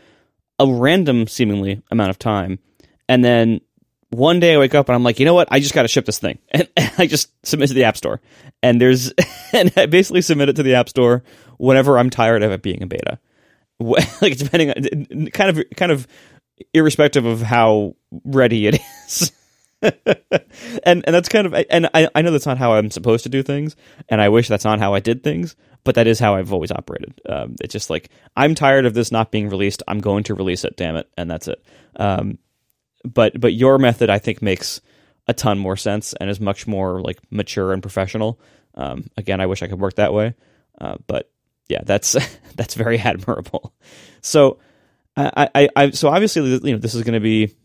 a 0.59 0.67
random 0.67 1.27
seemingly 1.27 1.81
amount 1.91 2.09
of 2.09 2.19
time, 2.19 2.59
and 3.07 3.23
then 3.23 3.61
one 4.09 4.39
day 4.39 4.53
I 4.53 4.57
wake 4.57 4.75
up 4.75 4.89
and 4.89 4.95
I'm 4.95 5.03
like, 5.03 5.19
you 5.19 5.25
know 5.25 5.33
what? 5.33 5.47
I 5.49 5.59
just 5.59 5.73
got 5.73 5.83
to 5.83 5.87
ship 5.87 6.05
this 6.05 6.19
thing, 6.19 6.39
and, 6.51 6.67
and, 6.75 6.91
I 6.97 7.07
just 7.07 7.31
submit 7.45 7.69
to 7.69 7.73
the 7.73 7.85
App 7.85 7.95
Store, 7.95 8.19
and 8.61 8.81
there's 8.81 9.13
and 9.53 9.71
I 9.77 9.85
basically 9.85 10.21
submit 10.21 10.49
it 10.49 10.55
to 10.57 10.63
the 10.63 10.75
App 10.75 10.89
Store 10.89 11.23
whenever 11.57 11.97
I'm 11.97 12.09
tired 12.09 12.43
of 12.43 12.51
it 12.51 12.61
being 12.61 12.81
in 12.81 12.89
beta, 12.89 13.19
like 13.79 14.37
depending 14.37 14.71
on 14.71 15.27
kind 15.27 15.57
of 15.57 15.63
kind 15.77 15.91
of 15.91 16.07
irrespective 16.73 17.25
of 17.25 17.41
how 17.41 17.95
ready 18.23 18.67
it 18.67 18.79
is. 19.05 19.31
and 20.83 21.03
and 21.05 21.13
that's 21.13 21.29
kind 21.29 21.45
of 21.45 21.53
and 21.69 21.89
I, 21.93 22.07
I 22.15 22.21
know 22.21 22.31
that's 22.31 22.45
not 22.45 22.57
how 22.57 22.73
I'm 22.73 22.91
supposed 22.91 23.23
to 23.23 23.29
do 23.29 23.43
things, 23.43 23.75
and 24.09 24.21
I 24.21 24.29
wish 24.29 24.47
that's 24.47 24.65
not 24.65 24.79
how 24.79 24.93
I 24.93 24.99
did 24.99 25.23
things, 25.23 25.55
but 25.83 25.95
that 25.95 26.07
is 26.07 26.19
how 26.19 26.35
I've 26.35 26.53
always 26.53 26.71
operated. 26.71 27.19
Um, 27.27 27.55
it's 27.61 27.73
just 27.73 27.89
like 27.89 28.09
I'm 28.35 28.55
tired 28.55 28.85
of 28.85 28.93
this 28.93 29.11
not 29.11 29.31
being 29.31 29.49
released. 29.49 29.83
I'm 29.87 29.99
going 29.99 30.23
to 30.25 30.35
release 30.35 30.63
it. 30.63 30.77
Damn 30.77 30.95
it, 30.95 31.09
and 31.17 31.29
that's 31.29 31.47
it. 31.47 31.63
Um, 31.95 32.39
but 33.03 33.39
but 33.39 33.53
your 33.53 33.77
method 33.77 34.09
I 34.09 34.19
think 34.19 34.41
makes 34.41 34.81
a 35.27 35.33
ton 35.33 35.57
more 35.57 35.77
sense 35.77 36.13
and 36.13 36.29
is 36.29 36.39
much 36.39 36.67
more 36.67 37.01
like 37.01 37.19
mature 37.29 37.73
and 37.73 37.81
professional. 37.81 38.39
Um, 38.75 39.07
again, 39.17 39.41
I 39.41 39.45
wish 39.45 39.61
I 39.61 39.67
could 39.67 39.79
work 39.79 39.95
that 39.95 40.13
way, 40.13 40.35
uh, 40.79 40.95
but 41.07 41.29
yeah, 41.67 41.81
that's 41.83 42.15
that's 42.55 42.75
very 42.75 42.99
admirable. 42.99 43.73
So 44.21 44.59
I, 45.15 45.49
I, 45.53 45.69
I 45.75 45.89
so 45.91 46.09
obviously 46.09 46.49
you 46.49 46.73
know 46.73 46.79
this 46.79 46.95
is 46.95 47.03
going 47.03 47.13
to 47.13 47.19
be 47.19 47.55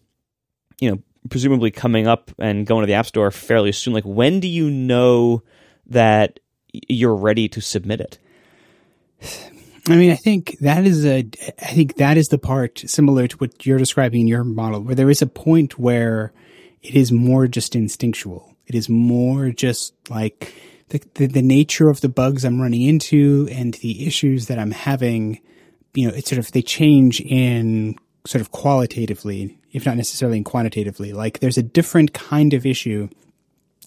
you 0.80 0.90
know 0.90 0.98
presumably 1.30 1.70
coming 1.70 2.06
up 2.06 2.30
and 2.38 2.66
going 2.66 2.82
to 2.82 2.86
the 2.86 2.94
app 2.94 3.06
store 3.06 3.30
fairly 3.30 3.72
soon. 3.72 3.94
Like 3.94 4.04
when 4.04 4.40
do 4.40 4.48
you 4.48 4.70
know 4.70 5.42
that 5.86 6.40
you're 6.72 7.14
ready 7.14 7.48
to 7.48 7.60
submit 7.60 8.00
it? 8.00 8.18
I 9.88 9.96
mean, 9.96 10.10
I 10.10 10.16
think 10.16 10.58
that 10.60 10.86
is 10.86 11.06
a, 11.06 11.26
I 11.62 11.72
think 11.72 11.96
that 11.96 12.16
is 12.16 12.28
the 12.28 12.38
part 12.38 12.78
similar 12.86 13.26
to 13.26 13.36
what 13.38 13.64
you're 13.64 13.78
describing 13.78 14.22
in 14.22 14.28
your 14.28 14.44
model, 14.44 14.82
where 14.82 14.94
there 14.94 15.10
is 15.10 15.22
a 15.22 15.26
point 15.26 15.78
where 15.78 16.32
it 16.82 16.94
is 16.94 17.10
more 17.10 17.46
just 17.46 17.74
instinctual. 17.74 18.54
It 18.66 18.74
is 18.74 18.88
more 18.88 19.50
just 19.50 19.94
like 20.10 20.54
the, 20.88 21.02
the, 21.14 21.26
the 21.26 21.42
nature 21.42 21.88
of 21.88 22.02
the 22.02 22.08
bugs 22.10 22.44
I'm 22.44 22.60
running 22.60 22.82
into 22.82 23.48
and 23.50 23.74
the 23.74 24.06
issues 24.06 24.46
that 24.46 24.58
I'm 24.58 24.72
having. 24.72 25.40
You 25.94 26.08
know, 26.08 26.14
it's 26.14 26.28
sort 26.28 26.38
of, 26.38 26.52
they 26.52 26.62
change 26.62 27.20
in 27.22 27.96
sort 28.28 28.42
of 28.42 28.50
qualitatively, 28.50 29.58
if 29.72 29.86
not 29.86 29.96
necessarily 29.96 30.42
quantitatively. 30.42 31.14
Like 31.14 31.38
there's 31.38 31.56
a 31.56 31.62
different 31.62 32.12
kind 32.12 32.52
of 32.52 32.66
issue 32.66 33.08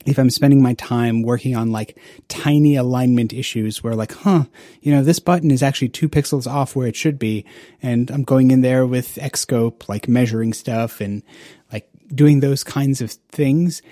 if 0.04 0.18
I'm 0.18 0.32
spending 0.32 0.64
my 0.64 0.74
time 0.74 1.22
working 1.22 1.56
on 1.56 1.72
like 1.72 1.96
tiny 2.28 2.76
alignment 2.76 3.34
issues 3.34 3.84
where 3.84 3.94
like, 3.94 4.14
huh, 4.14 4.46
you 4.82 4.92
know, 4.92 5.04
this 5.04 5.20
button 5.20 5.52
is 5.52 5.62
actually 5.62 5.90
two 5.90 6.10
pixels 6.10 6.52
off 6.52 6.76
where 6.76 6.88
it 6.88 6.96
should 6.96 7.20
be. 7.20 7.46
And 7.84 8.10
I'm 8.10 8.24
going 8.24 8.50
in 8.50 8.62
there 8.62 8.84
with 8.88 9.20
Xscope, 9.22 9.88
like 9.88 10.08
measuring 10.08 10.54
stuff 10.54 11.02
and 11.02 11.22
like 11.72 11.88
doing 12.08 12.40
those 12.40 12.64
kinds 12.64 13.00
of 13.00 13.12
things. 13.12 13.84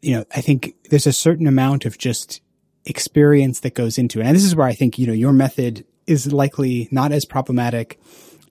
You 0.00 0.18
know, 0.18 0.24
I 0.32 0.42
think 0.42 0.76
there's 0.90 1.08
a 1.08 1.12
certain 1.12 1.48
amount 1.48 1.86
of 1.86 1.98
just 1.98 2.40
experience 2.84 3.58
that 3.60 3.74
goes 3.74 3.98
into 3.98 4.20
it. 4.20 4.26
And 4.26 4.36
this 4.36 4.44
is 4.44 4.54
where 4.54 4.68
I 4.68 4.74
think, 4.74 4.96
you 4.96 5.08
know, 5.08 5.12
your 5.12 5.32
method 5.32 5.84
is 6.06 6.32
likely 6.32 6.86
not 6.92 7.10
as 7.10 7.24
problematic 7.24 7.98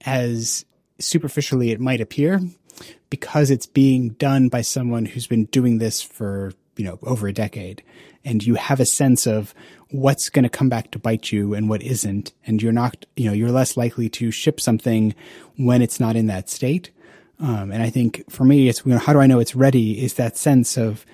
as 0.06 0.66
superficially 1.00 1.72
it 1.72 1.80
might 1.80 2.02
appear 2.02 2.42
because 3.10 3.50
it's 3.50 3.66
being 3.66 4.10
done 4.10 4.50
by 4.50 4.62
someone 4.62 5.06
who's 5.06 5.28
been 5.28 5.46
doing 5.46 5.78
this 5.78 6.02
for 6.02 6.52
you 6.78 6.86
know, 6.86 7.00
over 7.04 7.28
a 7.28 7.34
decade 7.34 7.84
and 8.24 8.46
you 8.46 8.56
have 8.56 8.80
a 8.80 8.86
sense 8.86 9.26
of 9.26 9.54
what's 9.90 10.30
going 10.30 10.44
to 10.44 10.50
come 10.50 10.70
back 10.70 10.92
to 10.92 11.00
bite 11.00 11.32
you 11.32 11.54
and 11.54 11.70
what 11.70 11.82
isn't. 11.82 12.34
And 12.46 12.62
you're 12.62 12.72
not, 12.72 13.06
you 13.16 13.26
know, 13.26 13.34
you're 13.34 13.52
less 13.52 13.76
likely 13.78 14.10
to 14.10 14.32
ship 14.32 14.60
something 14.60 15.16
when 15.58 15.82
it's 15.82 16.00
not 16.00 16.16
in 16.16 16.28
that 16.28 16.50
state. 16.50 16.92
Um, 17.40 17.72
and 17.72 17.82
I 17.84 17.90
think 17.90 18.30
for 18.30 18.44
me, 18.44 18.68
it's, 18.68 18.86
you 18.86 18.92
know, 18.92 18.98
how 18.98 19.14
do 19.14 19.20
I 19.20 19.28
know 19.28 19.40
it's 19.40 19.56
ready 19.56 20.04
is 20.04 20.16
that 20.16 20.38
sense 20.38 20.78
of, 20.78 21.06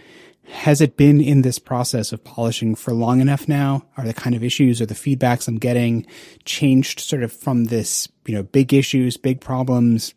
has 0.45 0.81
it 0.81 0.97
been 0.97 1.21
in 1.21 1.41
this 1.41 1.59
process 1.59 2.11
of 2.11 2.23
polishing 2.23 2.75
for 2.75 2.93
long 2.93 3.21
enough 3.21 3.47
now? 3.47 3.85
Are 3.97 4.05
the 4.05 4.13
kind 4.13 4.35
of 4.35 4.43
issues 4.43 4.81
or 4.81 4.85
the 4.85 4.93
feedbacks 4.93 5.47
I'm 5.47 5.57
getting 5.57 6.05
changed 6.45 6.99
sort 6.99 7.23
of 7.23 7.31
from 7.31 7.65
this, 7.65 8.09
you 8.25 8.35
know, 8.35 8.43
big 8.43 8.73
issues, 8.73 9.17
big 9.17 9.41
problems, 9.41 10.13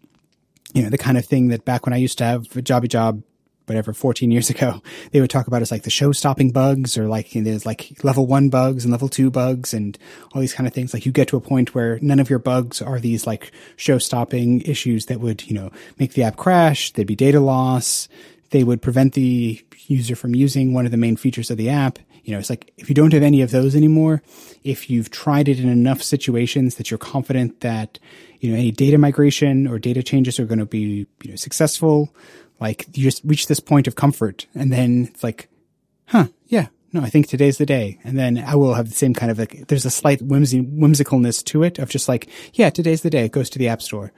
you 0.75 0.83
know, 0.83 0.91
the 0.91 0.99
kind 0.99 1.17
of 1.17 1.25
thing 1.25 1.49
that 1.49 1.65
back 1.65 1.87
when 1.87 1.93
I 1.93 1.99
used 1.99 2.19
to 2.19 2.25
have 2.25 2.43
a 2.57 2.63
jobby 2.63 2.89
job 2.89 3.23
whatever 3.67 3.93
14 3.93 4.31
years 4.31 4.49
ago 4.49 4.81
they 5.11 5.21
would 5.21 5.31
talk 5.31 5.49
about 5.49 5.61
as 5.61 5.73
like 5.73 5.83
the 5.83 5.91
show 5.91 6.13
stopping 6.13 6.53
bugs 6.53 6.97
or 6.97 7.09
like 7.09 7.35
you 7.35 7.41
know, 7.41 7.51
there's 7.51 7.67
like 7.67 7.93
level 8.03 8.27
one 8.27 8.49
bugs 8.49 8.85
and 8.85 8.93
level 8.93 9.09
two 9.09 9.31
bugs 9.31 9.75
and 9.75 9.99
all 10.33 10.41
these 10.41 10.55
kind 10.55 10.67
of 10.67 10.73
things 10.73 10.95
like 10.95 11.05
you 11.05 11.13
get 11.13 11.29
to 11.29 11.37
a 11.37 11.41
point 11.41 11.75
where 11.75 11.99
none 12.01 12.21
of 12.21 12.31
your 12.31 12.39
bugs 12.39 12.81
are 12.81 13.01
these 13.01 13.27
like 13.27 13.53
show 13.77 13.99
stopping 13.99 14.61
issues 14.63 15.07
that 15.07 15.21
would 15.21 15.49
you 15.49 15.55
know 15.55 15.71
make 15.99 16.13
the 16.13 16.23
app 16.23 16.37
crash 16.37 16.93
there'd 16.93 17.09
be 17.09 17.17
data 17.17 17.41
loss 17.41 18.09
they 18.57 18.65
would 18.65 18.81
prevent 18.81 19.13
the 19.13 19.65
user 19.87 20.17
from 20.17 20.35
using 20.35 20.73
one 20.73 20.87
of 20.87 20.91
the 20.91 20.97
main 20.97 21.17
features 21.17 21.51
of 21.51 21.57
the 21.57 21.69
app 21.69 21.99
you 22.25 22.33
know 22.33 22.39
it's 22.39 22.51
like 22.51 22.73
if 22.77 22.89
you 22.89 22.95
don't 22.95 23.13
have 23.13 23.23
any 23.23 23.43
of 23.43 23.51
those 23.51 23.77
anymore 23.77 24.23
if 24.65 24.89
you've 24.91 25.11
tried 25.11 25.49
it 25.49 25.61
in 25.61 25.69
enough 25.69 26.03
situations 26.03 26.77
that 26.77 26.91
you're 26.91 26.99
confident 26.99 27.61
that 27.61 27.99
you 28.41 28.51
know 28.51 28.57
any 28.57 28.71
data 28.71 28.99
migration 28.99 29.67
or 29.67 29.79
data 29.79 30.03
changes 30.03 30.41
are 30.41 30.47
going 30.47 30.59
to 30.59 30.67
be 30.67 31.07
you 31.23 31.31
know 31.31 31.37
successful 31.37 32.13
like 32.61 32.87
you 32.95 33.05
just 33.05 33.23
reach 33.25 33.47
this 33.47 33.61
point 33.61 33.87
of 33.87 33.95
comfort 33.95 34.47
and 34.55 34.73
then 34.73 35.09
it's 35.11 35.23
like, 35.23 35.49
huh, 36.07 36.27
yeah, 36.47 36.69
no, 36.93 37.03
I 37.03 37.11
think 37.11 37.27
today's 37.27 37.59
the 37.59 37.67
day. 37.67 37.99
And 38.05 38.19
then 38.19 38.39
I 38.39 38.55
will 38.57 38.75
have 38.75 38.89
the 38.89 38.95
same 38.95 39.13
kind 39.13 39.31
of 39.31 39.39
like, 39.39 39.67
there's 39.69 39.85
a 39.85 39.91
slight 39.91 40.23
whimsy, 40.23 40.63
whimsicalness 40.63 41.45
to 41.47 41.63
it 41.63 41.79
of 41.79 41.91
just 41.91 42.09
like, 42.09 42.29
yeah, 42.55 42.71
today's 42.71 43.03
the 43.03 43.11
day. 43.11 43.27
It 43.27 43.33
goes 43.33 43.51
to 43.51 43.59
the 43.59 43.69
app 43.69 43.83
store. 43.83 44.13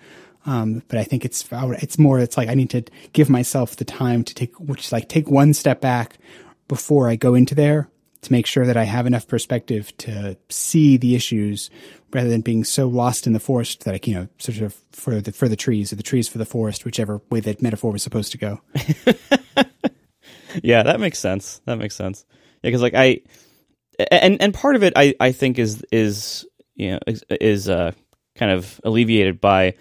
Um, 0.49 0.83
but 0.89 0.99
I 0.99 1.05
think 1.05 1.27
it's, 1.27 1.47
it's 1.53 1.99
more, 1.99 2.19
it's 2.19 2.39
like 2.39 2.49
I 2.49 2.55
need 2.55 2.71
to 2.71 2.83
give 3.13 3.29
myself 3.29 3.77
the 3.77 3.85
time 3.85 4.25
to 4.25 4.35
take, 4.35 4.59
which 4.59 4.87
is 4.87 4.93
like 4.93 5.07
take 5.09 5.31
one 5.31 5.53
step 5.53 5.83
back 5.83 6.17
before 6.69 7.11
I 7.11 7.17
go 7.17 7.35
into 7.35 7.55
there 7.55 7.91
to 8.23 8.33
make 8.33 8.47
sure 8.47 8.65
that 8.65 8.77
I 8.77 8.85
have 8.85 9.07
enough 9.07 9.29
perspective 9.29 9.95
to 9.99 10.39
see 10.49 10.97
the 10.97 11.15
issues 11.15 11.69
rather 12.15 12.31
than 12.31 12.41
being 12.41 12.65
so 12.65 12.89
lost 12.89 13.27
in 13.27 13.35
the 13.35 13.41
forest 13.41 13.85
that 13.85 13.95
I, 13.95 14.01
you 14.03 14.15
know, 14.15 14.29
sort 14.39 14.59
of 14.63 14.75
for 14.91 15.21
the, 15.21 15.33
for 15.33 15.49
the 15.49 15.57
trees 15.57 15.93
or 15.93 15.97
the 15.97 16.03
trees 16.03 16.29
for 16.29 16.39
the 16.39 16.47
forest, 16.47 16.87
whichever 16.87 17.21
way 17.31 17.41
that 17.41 17.61
metaphor 17.61 17.93
was 17.93 18.03
supposed 18.03 18.33
to 18.33 18.39
go. 18.39 18.61
yeah, 20.63 20.83
that 20.83 20.99
makes 20.99 21.19
sense. 21.19 21.61
That 21.67 21.77
makes 21.77 21.95
sense. 21.95 22.25
Yeah, 22.63 22.71
because 22.71 22.81
like 22.81 22.95
I, 22.95 23.21
and 24.11 24.41
and 24.41 24.55
part 24.55 24.77
of 24.77 24.83
it 24.83 24.95
I 24.97 25.15
I 25.21 25.33
think 25.33 25.59
is 25.59 25.85
is 25.93 26.47
you 26.75 26.93
know 26.93 26.99
is 27.29 27.69
uh 27.69 27.93
kind 28.35 28.53
of 28.53 28.81
alleviated 28.85 29.41
by 29.41 29.75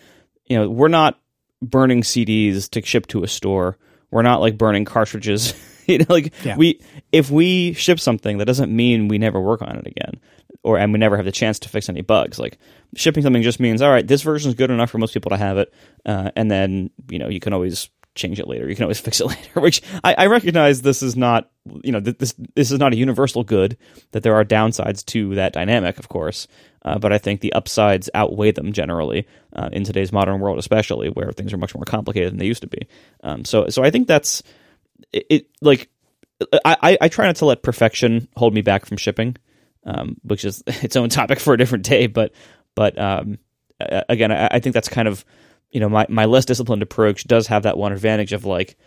you 0.47 0.57
know 0.57 0.69
we're 0.69 0.87
not 0.87 1.19
burning 1.61 2.01
CDs 2.01 2.69
to 2.71 2.85
ship 2.85 3.07
to 3.07 3.23
a 3.23 3.27
store. 3.27 3.77
We're 4.11 4.21
not 4.21 4.41
like 4.41 4.57
burning 4.57 4.85
cartridges. 4.85 5.53
you 5.87 5.99
know, 5.99 6.05
like 6.09 6.33
yeah. 6.43 6.55
we 6.55 6.81
if 7.11 7.29
we 7.29 7.73
ship 7.73 7.99
something, 7.99 8.37
that 8.37 8.45
doesn't 8.45 8.75
mean 8.75 9.07
we 9.07 9.17
never 9.17 9.39
work 9.39 9.61
on 9.61 9.77
it 9.77 9.87
again 9.87 10.19
or 10.67 10.77
and 10.77 10.91
we 10.91 10.99
never 10.99 11.15
have 11.15 11.25
the 11.25 11.31
chance 11.31 11.59
to 11.59 11.69
fix 11.69 11.89
any 11.89 12.01
bugs. 12.01 12.37
Like 12.37 12.57
shipping 12.95 13.23
something 13.23 13.41
just 13.41 13.59
means 13.59 13.81
all 13.81 13.89
right, 13.89 14.05
this 14.05 14.21
version 14.21 14.49
is 14.49 14.55
good 14.55 14.69
enough 14.69 14.89
for 14.89 14.97
most 14.97 15.13
people 15.13 15.29
to 15.29 15.37
have 15.37 15.57
it, 15.57 15.73
uh, 16.05 16.31
and 16.35 16.51
then 16.51 16.89
you 17.09 17.19
know 17.19 17.29
you 17.29 17.39
can 17.39 17.53
always 17.53 17.89
change 18.15 18.39
it 18.39 18.47
later. 18.47 18.67
You 18.67 18.75
can 18.75 18.83
always 18.83 18.99
fix 19.07 19.21
it 19.21 19.27
later. 19.27 19.61
Which 19.61 19.81
I, 20.03 20.13
I 20.13 20.27
recognize 20.27 20.81
this 20.81 21.01
is 21.01 21.15
not 21.15 21.49
you 21.83 21.91
know 21.91 21.99
this 21.99 22.35
this 22.55 22.71
is 22.71 22.79
not 22.79 22.93
a 22.93 22.97
universal 22.97 23.43
good. 23.43 23.77
That 24.11 24.23
there 24.23 24.35
are 24.35 24.45
downsides 24.45 25.05
to 25.07 25.35
that 25.35 25.53
dynamic, 25.53 25.99
of 25.99 26.09
course. 26.09 26.47
Uh, 26.87 26.97
but 26.99 27.11
I 27.11 27.17
think 27.17 27.41
the 27.41 27.53
upsides 27.53 28.09
outweigh 28.13 28.51
them 28.51 28.71
generally 28.71 29.27
uh, 29.53 29.69
in 29.71 29.83
today's 29.83 30.11
modern 30.11 30.39
world, 30.39 30.57
especially 30.57 31.09
where 31.09 31.31
things 31.31 31.53
are 31.53 31.57
much 31.57 31.75
more 31.75 31.85
complicated 31.85 32.31
than 32.31 32.39
they 32.39 32.45
used 32.45 32.61
to 32.61 32.67
be. 32.67 32.87
Um, 33.23 33.45
so, 33.45 33.67
so 33.69 33.83
I 33.83 33.91
think 33.91 34.07
that's 34.07 34.41
it. 35.11 35.25
it 35.29 35.47
like, 35.61 35.89
I, 36.63 36.97
I 37.01 37.07
try 37.09 37.25
not 37.25 37.37
to 37.37 37.45
let 37.45 37.63
perfection 37.63 38.27
hold 38.35 38.53
me 38.53 38.61
back 38.61 38.85
from 38.85 38.97
shipping 38.97 39.37
um, 39.87 40.17
which 40.23 40.45
is 40.45 40.63
its 40.67 40.95
own 40.95 41.09
topic 41.09 41.39
for 41.39 41.53
a 41.53 41.57
different 41.57 41.85
day. 41.85 42.05
But 42.05 42.33
but 42.75 42.99
um, 42.99 43.39
again, 43.79 44.31
I, 44.31 44.47
I, 44.51 44.59
think 44.59 44.73
that's 44.73 44.89
kind 44.89 45.07
of 45.07 45.25
you 45.71 45.79
know 45.79 45.89
my 45.89 46.05
my 46.09 46.25
less 46.25 46.45
disciplined 46.45 46.83
approach 46.83 47.23
does 47.23 47.47
have 47.47 47.63
that 47.63 47.77
one 47.77 47.93
advantage 47.93 48.33
of 48.33 48.45
like 48.45 48.77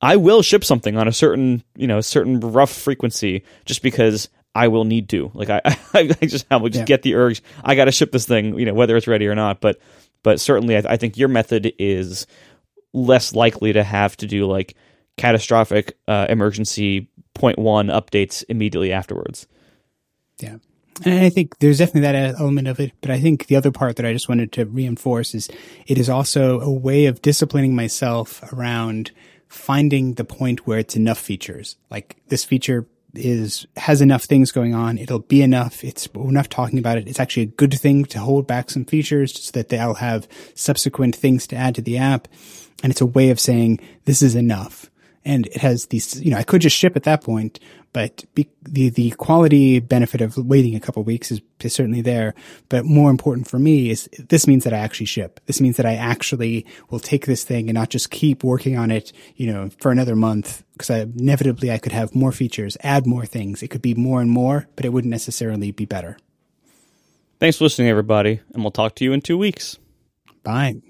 I 0.00 0.16
will 0.16 0.40
ship 0.40 0.64
something 0.64 0.96
on 0.96 1.08
a 1.08 1.12
certain 1.12 1.62
you 1.76 1.86
know 1.86 2.00
certain 2.00 2.40
rough 2.40 2.72
frequency 2.72 3.44
just 3.66 3.82
because 3.82 4.30
I 4.54 4.68
will 4.68 4.84
need 4.84 5.08
to. 5.10 5.30
Like 5.34 5.50
I 5.50 5.60
I, 5.94 6.04
just 6.22 6.46
I 6.50 6.56
will 6.56 6.68
just 6.68 6.80
yeah. 6.80 6.86
get 6.86 7.02
the 7.02 7.14
urge. 7.14 7.42
I 7.64 7.74
got 7.74 7.86
to 7.86 7.92
ship 7.92 8.12
this 8.12 8.26
thing, 8.26 8.58
you 8.58 8.66
know, 8.66 8.74
whether 8.74 8.96
it's 8.96 9.06
ready 9.06 9.26
or 9.28 9.34
not. 9.34 9.60
But 9.60 9.80
but 10.22 10.40
certainly, 10.40 10.76
I, 10.76 10.82
I 10.86 10.96
think 10.96 11.16
your 11.16 11.28
method 11.28 11.72
is 11.78 12.26
less 12.92 13.34
likely 13.34 13.72
to 13.72 13.82
have 13.82 14.16
to 14.18 14.26
do 14.26 14.46
like 14.46 14.74
catastrophic 15.16 15.96
uh, 16.08 16.26
emergency 16.28 17.08
point 17.34 17.58
one 17.58 17.88
updates 17.88 18.44
immediately 18.48 18.92
afterwards. 18.92 19.46
Yeah. 20.38 20.56
And 21.04 21.24
I 21.24 21.30
think 21.30 21.58
there's 21.60 21.78
definitely 21.78 22.02
that 22.02 22.34
element 22.38 22.68
of 22.68 22.78
it. 22.80 22.92
But 23.00 23.10
I 23.10 23.20
think 23.20 23.46
the 23.46 23.56
other 23.56 23.70
part 23.70 23.96
that 23.96 24.06
I 24.06 24.12
just 24.12 24.28
wanted 24.28 24.52
to 24.52 24.66
reinforce 24.66 25.34
is 25.34 25.48
it 25.86 25.98
is 25.98 26.10
also 26.10 26.60
a 26.60 26.70
way 26.70 27.06
of 27.06 27.22
disciplining 27.22 27.74
myself 27.74 28.42
around 28.52 29.12
finding 29.48 30.14
the 30.14 30.24
point 30.24 30.66
where 30.66 30.78
it's 30.78 30.96
enough 30.96 31.18
features. 31.18 31.76
Like 31.90 32.16
this 32.28 32.44
feature 32.44 32.86
is, 33.14 33.66
has 33.76 34.00
enough 34.00 34.24
things 34.24 34.52
going 34.52 34.74
on. 34.74 34.98
It'll 34.98 35.20
be 35.20 35.42
enough. 35.42 35.84
It's 35.84 36.06
enough 36.14 36.48
talking 36.48 36.78
about 36.78 36.98
it. 36.98 37.08
It's 37.08 37.20
actually 37.20 37.44
a 37.44 37.46
good 37.46 37.78
thing 37.78 38.04
to 38.06 38.18
hold 38.18 38.46
back 38.46 38.70
some 38.70 38.84
features 38.84 39.38
so 39.38 39.52
that 39.52 39.68
they'll 39.68 39.94
have 39.94 40.28
subsequent 40.54 41.16
things 41.16 41.46
to 41.48 41.56
add 41.56 41.74
to 41.76 41.82
the 41.82 41.98
app. 41.98 42.28
And 42.82 42.90
it's 42.90 43.00
a 43.00 43.06
way 43.06 43.30
of 43.30 43.40
saying 43.40 43.80
this 44.04 44.22
is 44.22 44.34
enough. 44.34 44.90
And 45.24 45.46
it 45.46 45.58
has 45.58 45.86
these, 45.86 46.20
you 46.20 46.30
know, 46.30 46.38
I 46.38 46.42
could 46.42 46.62
just 46.62 46.76
ship 46.76 46.96
at 46.96 47.02
that 47.02 47.22
point, 47.22 47.60
but 47.92 48.24
be, 48.34 48.48
the, 48.62 48.88
the 48.88 49.10
quality 49.12 49.80
benefit 49.80 50.20
of 50.20 50.36
waiting 50.36 50.74
a 50.74 50.80
couple 50.80 51.02
weeks 51.02 51.30
is, 51.30 51.40
is 51.60 51.74
certainly 51.74 52.00
there. 52.00 52.34
But 52.68 52.84
more 52.84 53.10
important 53.10 53.48
for 53.48 53.58
me 53.58 53.90
is 53.90 54.08
this 54.18 54.46
means 54.46 54.64
that 54.64 54.72
I 54.72 54.78
actually 54.78 55.06
ship. 55.06 55.40
This 55.46 55.60
means 55.60 55.76
that 55.76 55.86
I 55.86 55.94
actually 55.94 56.64
will 56.88 57.00
take 57.00 57.26
this 57.26 57.44
thing 57.44 57.68
and 57.68 57.74
not 57.74 57.90
just 57.90 58.10
keep 58.10 58.42
working 58.42 58.78
on 58.78 58.90
it, 58.90 59.12
you 59.36 59.52
know, 59.52 59.68
for 59.80 59.90
another 59.90 60.16
month 60.16 60.62
because 60.72 60.90
inevitably 60.90 61.70
I 61.70 61.78
could 61.78 61.92
have 61.92 62.14
more 62.14 62.32
features, 62.32 62.76
add 62.80 63.06
more 63.06 63.26
things. 63.26 63.62
It 63.62 63.68
could 63.68 63.82
be 63.82 63.94
more 63.94 64.22
and 64.22 64.30
more, 64.30 64.68
but 64.76 64.86
it 64.86 64.90
wouldn't 64.90 65.10
necessarily 65.10 65.70
be 65.70 65.84
better. 65.84 66.16
Thanks 67.40 67.58
for 67.58 67.64
listening, 67.64 67.88
everybody, 67.88 68.40
and 68.52 68.62
we'll 68.62 68.70
talk 68.70 68.94
to 68.96 69.04
you 69.04 69.12
in 69.12 69.20
two 69.20 69.38
weeks. 69.38 69.78
Bye. 70.42 70.80